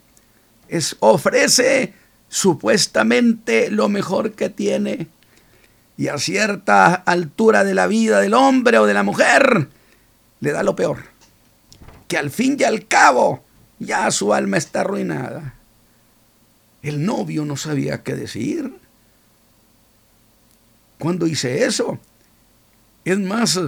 Es, 0.67 0.95
ofrece 0.99 1.93
supuestamente 2.27 3.71
lo 3.71 3.89
mejor 3.89 4.33
que 4.33 4.49
tiene 4.49 5.07
y 5.97 6.07
a 6.07 6.17
cierta 6.17 6.93
altura 6.93 7.63
de 7.63 7.73
la 7.73 7.87
vida 7.87 8.21
del 8.21 8.33
hombre 8.33 8.77
o 8.77 8.85
de 8.85 8.93
la 8.93 9.03
mujer 9.03 9.67
le 10.39 10.51
da 10.51 10.63
lo 10.63 10.75
peor, 10.75 11.03
que 12.07 12.17
al 12.17 12.29
fin 12.29 12.55
y 12.57 12.63
al 12.63 12.87
cabo 12.87 13.43
ya 13.79 14.09
su 14.11 14.33
alma 14.33 14.57
está 14.57 14.81
arruinada. 14.81 15.55
El 16.81 17.05
novio 17.05 17.43
no 17.43 17.57
sabía 17.57 18.03
qué 18.03 18.15
decir. 18.15 18.73
Cuando 20.97 21.27
hice 21.27 21.65
eso, 21.65 21.99
es 23.03 23.19
más, 23.19 23.59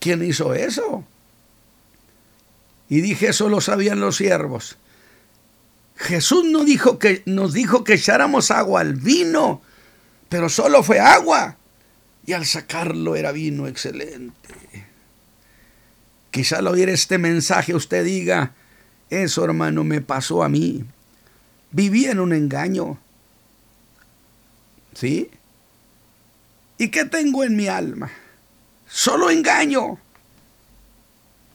¿quién 0.00 0.22
hizo 0.22 0.52
eso? 0.52 1.04
Y 2.92 3.00
dije, 3.00 3.28
eso 3.28 3.48
lo 3.48 3.60
sabían 3.60 4.00
los 4.00 4.16
siervos. 4.16 4.76
Jesús 5.96 6.44
no 6.44 6.64
dijo 6.64 6.98
que, 6.98 7.22
nos 7.26 7.52
dijo 7.52 7.84
que 7.84 7.94
echáramos 7.94 8.50
agua 8.50 8.80
al 8.80 8.94
vino 8.94 9.62
pero 10.32 10.48
solo 10.48 10.82
fue 10.82 10.98
agua 10.98 11.58
y 12.24 12.32
al 12.32 12.46
sacarlo 12.46 13.16
era 13.16 13.32
vino 13.32 13.68
excelente. 13.68 14.48
Quizá 16.30 16.60
al 16.60 16.68
oír 16.68 16.88
este 16.88 17.18
mensaje 17.18 17.74
usted 17.74 18.02
diga, 18.02 18.54
eso 19.10 19.44
hermano 19.44 19.84
me 19.84 20.00
pasó 20.00 20.42
a 20.42 20.48
mí. 20.48 20.86
Viví 21.70 22.06
en 22.06 22.18
un 22.18 22.32
engaño. 22.32 22.98
¿Sí? 24.94 25.30
¿Y 26.78 26.88
qué 26.88 27.04
tengo 27.04 27.44
en 27.44 27.54
mi 27.54 27.68
alma? 27.68 28.10
Solo 28.88 29.28
engaño. 29.28 29.98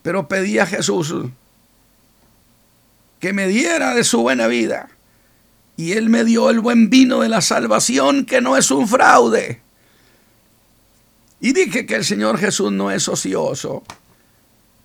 Pero 0.07 0.29
pedí 0.29 0.57
a 0.57 0.65
Jesús 0.65 1.13
que 3.19 3.33
me 3.33 3.45
diera 3.45 3.93
de 3.93 4.05
su 4.05 4.21
buena 4.21 4.47
vida 4.47 4.87
y 5.75 5.91
Él 5.91 6.07
me 6.09 6.23
dio 6.23 6.49
el 6.49 6.61
buen 6.61 6.89
vino 6.89 7.19
de 7.19 7.27
la 7.27 7.41
salvación 7.41 8.23
que 8.23 8.39
no 8.39 8.55
es 8.55 8.71
un 8.71 8.87
fraude. 8.87 9.59
Y 11.41 11.51
dije 11.51 11.85
que 11.85 11.95
el 11.95 12.05
Señor 12.05 12.37
Jesús 12.37 12.71
no 12.71 12.89
es 12.89 13.09
ocioso, 13.09 13.83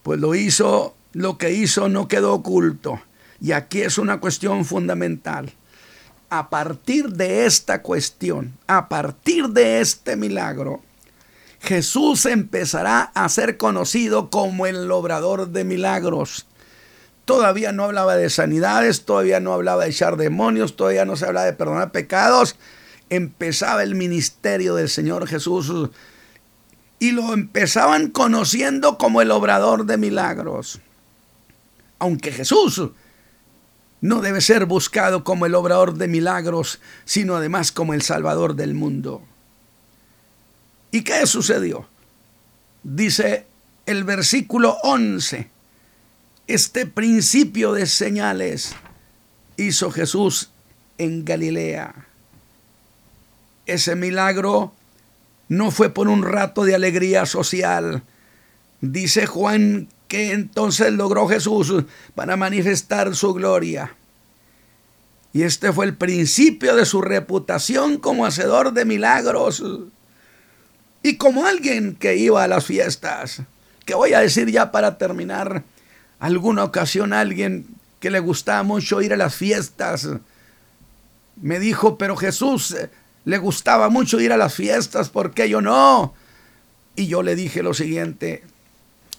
pues 0.03 0.19
lo 0.19 0.35
hizo, 0.35 0.97
lo 1.13 1.39
que 1.39 1.53
hizo 1.53 1.89
no 1.89 2.09
quedó 2.09 2.33
oculto. 2.33 3.01
Y 3.41 3.53
aquí 3.53 3.83
es 3.83 3.99
una 3.99 4.19
cuestión 4.19 4.65
fundamental. 4.65 5.53
A 6.31 6.51
partir 6.51 7.11
de 7.11 7.47
esta 7.47 7.81
cuestión, 7.81 8.55
a 8.67 8.89
partir 8.89 9.51
de 9.51 9.83
este 9.83 10.17
milagro, 10.17 10.83
Jesús 11.63 12.27
empezará 12.27 13.13
a 13.15 13.29
ser 13.29 13.57
conocido 13.57 14.31
como 14.31 14.67
el 14.67 14.91
obrador 14.91 15.51
de 15.51 15.63
milagros. 15.63 16.47
Todavía 17.25 17.71
no 17.71 17.85
hablaba 17.85 18.17
de 18.17 18.31
sanidades, 18.31 19.05
todavía 19.05 19.39
no 19.39 19.53
hablaba 19.53 19.85
de 19.85 19.91
echar 19.91 20.17
demonios, 20.17 20.75
todavía 20.75 21.05
no 21.05 21.15
se 21.15 21.25
hablaba 21.25 21.47
de 21.47 21.53
perdonar 21.53 21.93
pecados. 21.93 22.57
Empezaba 23.11 23.85
el 23.85 23.95
ministerio 23.95 24.75
del 24.75 24.89
Señor 24.89 25.29
Jesús 25.29 25.91
y 26.99 27.13
lo 27.13 27.33
empezaban 27.33 28.11
conociendo 28.11 28.99
como 28.99 29.23
el 29.23 29.31
obrador 29.31 29.87
de 29.87 29.99
milagros. 29.99 30.81
Aunque 32.01 32.33
Jesús 32.33 32.91
no 34.01 34.21
debe 34.21 34.41
ser 34.41 34.67
buscado 34.67 35.23
como 35.23 35.47
el 35.47 35.55
obrador 35.55 35.95
de 35.95 36.09
milagros, 36.09 36.81
sino 37.05 37.37
además 37.37 37.71
como 37.71 37.95
el 37.95 38.03
salvador 38.03 38.57
del 38.57 38.75
mundo. 38.75 39.23
¿Y 40.93 41.03
qué 41.03 41.27
sucedió? 41.27 41.89
Dice 42.85 43.47
el 43.87 44.05
versículo 44.05 44.77
11 44.85 45.51
este 46.47 46.87
principio 46.87 47.73
de 47.73 47.87
señales 47.87 48.75
hizo 49.57 49.91
Jesús 49.91 50.51
en 50.99 51.25
Galilea. 51.25 51.95
Ese 53.65 53.95
milagro 53.95 54.73
no 55.49 55.71
fue 55.71 55.91
por 55.91 56.09
un 56.09 56.23
rato 56.23 56.65
de 56.65 56.75
alegría 56.75 57.27
social. 57.27 58.03
Dice 58.81 59.27
Juan 59.27 59.89
que 60.09 60.33
entonces 60.33 60.93
logró 60.93 61.29
Jesús 61.29 61.73
para 62.15 62.37
manifestar 62.37 63.15
su 63.15 63.33
gloria. 63.33 63.95
Y 65.33 65.45
este 65.45 65.73
fue 65.73 65.87
el 65.87 65.97
principio 65.97 66.77
de 66.77 66.85
su 66.85 67.01
reputación 67.01 67.99
como 67.99 68.27
hacedor 68.27 68.75
de 68.75 68.85
milagros 68.85 69.63
y 71.03 71.17
como 71.17 71.47
alguien 71.47 71.95
que 71.95 72.17
iba 72.17 72.43
a 72.43 72.49
las 72.49 72.65
fiestas. 72.65 73.43
Que 73.85 73.95
voy 73.95 74.15
a 74.15 74.21
decir 74.21 74.49
ya 74.51 74.71
para 74.71 74.97
terminar, 74.97 75.65
alguna 76.21 76.65
ocasión 76.65 77.13
alguien 77.13 77.67
que 77.99 78.11
le 78.11 78.21
gustaba 78.21 78.63
mucho 78.63 79.03
ir 79.03 79.13
a 79.13 79.17
las 79.17 79.35
fiestas 79.35 80.09
me 81.41 81.59
dijo, 81.59 81.99
pero 81.99 82.17
Jesús 82.17 82.73
eh, 82.73 82.91
le 83.25 83.39
gustaba 83.39 83.89
mucho 83.89 84.21
ir 84.21 84.33
a 84.33 84.37
las 84.37 84.55
fiestas, 84.55 85.09
¿por 85.09 85.33
qué 85.33 85.49
yo 85.49 85.61
no? 85.61 86.15
Y 86.97 87.07
yo 87.07 87.23
le 87.23 87.37
dije 87.37 87.63
lo 87.63 87.75
siguiente, 87.75 88.45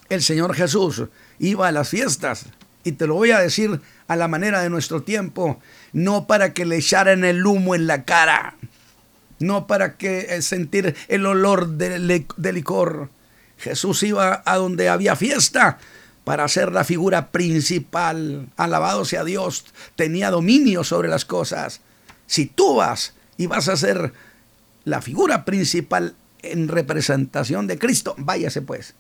el 0.10 0.22
Señor 0.22 0.54
Jesús 0.54 1.04
iba 1.40 1.68
a 1.68 1.72
las 1.72 1.90
fiestas, 1.90 2.46
y 2.84 2.94
te 2.94 3.08
lo 3.08 3.16
voy 3.16 3.32
a 3.32 3.40
decir 3.40 3.80
a 4.08 4.16
la 4.16 4.28
manera 4.28 4.62
de 4.62 4.70
nuestro 4.70 5.04
tiempo, 5.04 5.60
no 5.94 6.28
para 6.28 6.54
que 6.54 6.66
le 6.66 6.78
echaran 6.78 7.24
el 7.24 7.46
humo 7.46 7.76
en 7.76 7.88
la 7.88 8.04
cara, 8.04 8.56
no 9.44 9.68
para 9.68 9.98
que 9.98 10.36
eh, 10.36 10.42
sentir 10.42 10.96
el 11.08 11.26
olor 11.26 11.70
de, 11.70 12.00
licor. 12.52 13.10
Jesús 13.58 14.04
iba 14.04 14.42
a 14.46 14.58
donde 14.58 14.90
había 14.90 15.16
fiesta 15.16 15.78
para 16.24 16.48
ser 16.48 16.72
la 16.72 16.84
figura 16.84 17.32
principal. 17.32 18.48
Alabado 18.58 19.06
sea 19.06 19.24
Dios, 19.24 19.66
tenía 19.96 20.32
dominio 20.32 20.84
sobre 20.84 21.10
las 21.10 21.26
cosas. 21.26 21.82
Si 22.26 22.46
tú 22.46 22.76
vas 22.76 23.14
y 23.38 23.48
vas 23.48 23.68
a 23.68 23.78
ser 23.78 24.14
la 24.86 25.02
figura 25.02 25.46
principal 25.46 26.16
en 26.42 26.68
representación 26.68 27.68
de 27.68 27.78
Cristo, 27.78 28.16
váyase 28.18 28.62
pues. 28.62 28.96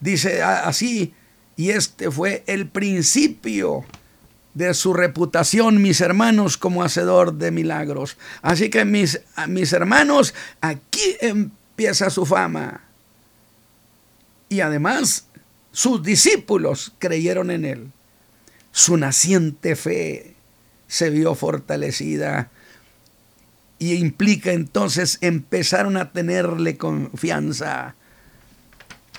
Dice 0.00 0.42
así, 0.42 1.12
y 1.56 1.70
este 1.70 2.10
fue 2.10 2.44
el 2.46 2.68
principio 2.68 3.84
de 4.58 4.74
su 4.74 4.92
reputación, 4.92 5.80
mis 5.80 6.00
hermanos, 6.00 6.56
como 6.58 6.82
hacedor 6.82 7.34
de 7.34 7.52
milagros. 7.52 8.16
Así 8.42 8.70
que 8.70 8.84
mis, 8.84 9.20
mis 9.46 9.72
hermanos, 9.72 10.34
aquí 10.60 11.16
empieza 11.20 12.10
su 12.10 12.26
fama. 12.26 12.80
Y 14.48 14.60
además 14.60 15.28
sus 15.70 16.02
discípulos 16.02 16.92
creyeron 16.98 17.52
en 17.52 17.64
él. 17.64 17.92
Su 18.72 18.96
naciente 18.96 19.76
fe 19.76 20.34
se 20.88 21.10
vio 21.10 21.36
fortalecida 21.36 22.50
y 23.78 23.94
implica 23.94 24.50
entonces 24.50 25.18
empezaron 25.20 25.96
a 25.96 26.10
tenerle 26.10 26.76
confianza. 26.76 27.94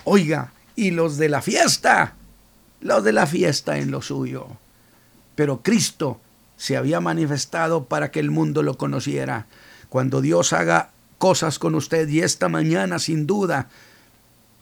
Oiga, 0.04 0.52
y 0.76 0.90
los 0.90 1.16
de 1.16 1.30
la 1.30 1.40
fiesta, 1.40 2.14
los 2.82 3.02
de 3.04 3.12
la 3.12 3.26
fiesta 3.26 3.78
en 3.78 3.90
lo 3.90 4.02
suyo. 4.02 4.58
Pero 5.34 5.62
Cristo 5.62 6.20
se 6.56 6.76
había 6.76 7.00
manifestado 7.00 7.84
para 7.84 8.10
que 8.10 8.20
el 8.20 8.30
mundo 8.30 8.62
lo 8.62 8.76
conociera. 8.76 9.46
Cuando 9.88 10.20
Dios 10.20 10.52
haga 10.52 10.90
cosas 11.18 11.58
con 11.58 11.74
usted 11.74 12.08
y 12.08 12.20
esta 12.20 12.48
mañana 12.48 12.98
sin 12.98 13.26
duda 13.26 13.68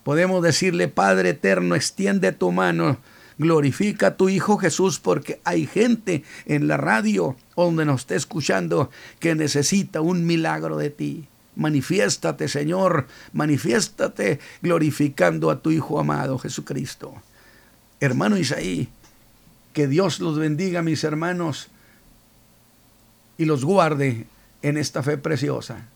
podemos 0.03 0.41
decirle, 0.41 0.87
Padre 0.87 1.29
eterno, 1.29 1.75
extiende 1.75 2.31
tu 2.31 2.51
mano, 2.51 2.97
glorifica 3.37 4.07
a 4.07 4.17
tu 4.17 4.29
Hijo 4.29 4.57
Jesús 4.57 4.99
porque 4.99 5.39
hay 5.43 5.67
gente 5.67 6.23
en 6.45 6.67
la 6.67 6.77
radio 6.77 7.35
donde 7.55 7.85
nos 7.85 8.01
esté 8.01 8.15
escuchando 8.15 8.89
que 9.19 9.35
necesita 9.35 10.01
un 10.01 10.25
milagro 10.25 10.77
de 10.77 10.89
ti. 10.89 11.27
Manifiéstate, 11.55 12.47
Señor, 12.47 13.07
manifiéstate 13.33 14.39
glorificando 14.61 15.51
a 15.51 15.61
tu 15.61 15.71
Hijo 15.71 15.99
amado 15.99 16.39
Jesucristo. 16.39 17.13
Hermano 17.99 18.37
Isaí, 18.37 18.89
que 19.73 19.87
Dios 19.87 20.19
los 20.19 20.37
bendiga, 20.37 20.81
mis 20.81 21.03
hermanos, 21.03 21.67
y 23.37 23.45
los 23.45 23.65
guarde 23.65 24.27
en 24.61 24.77
esta 24.77 25.03
fe 25.03 25.17
preciosa. 25.17 25.89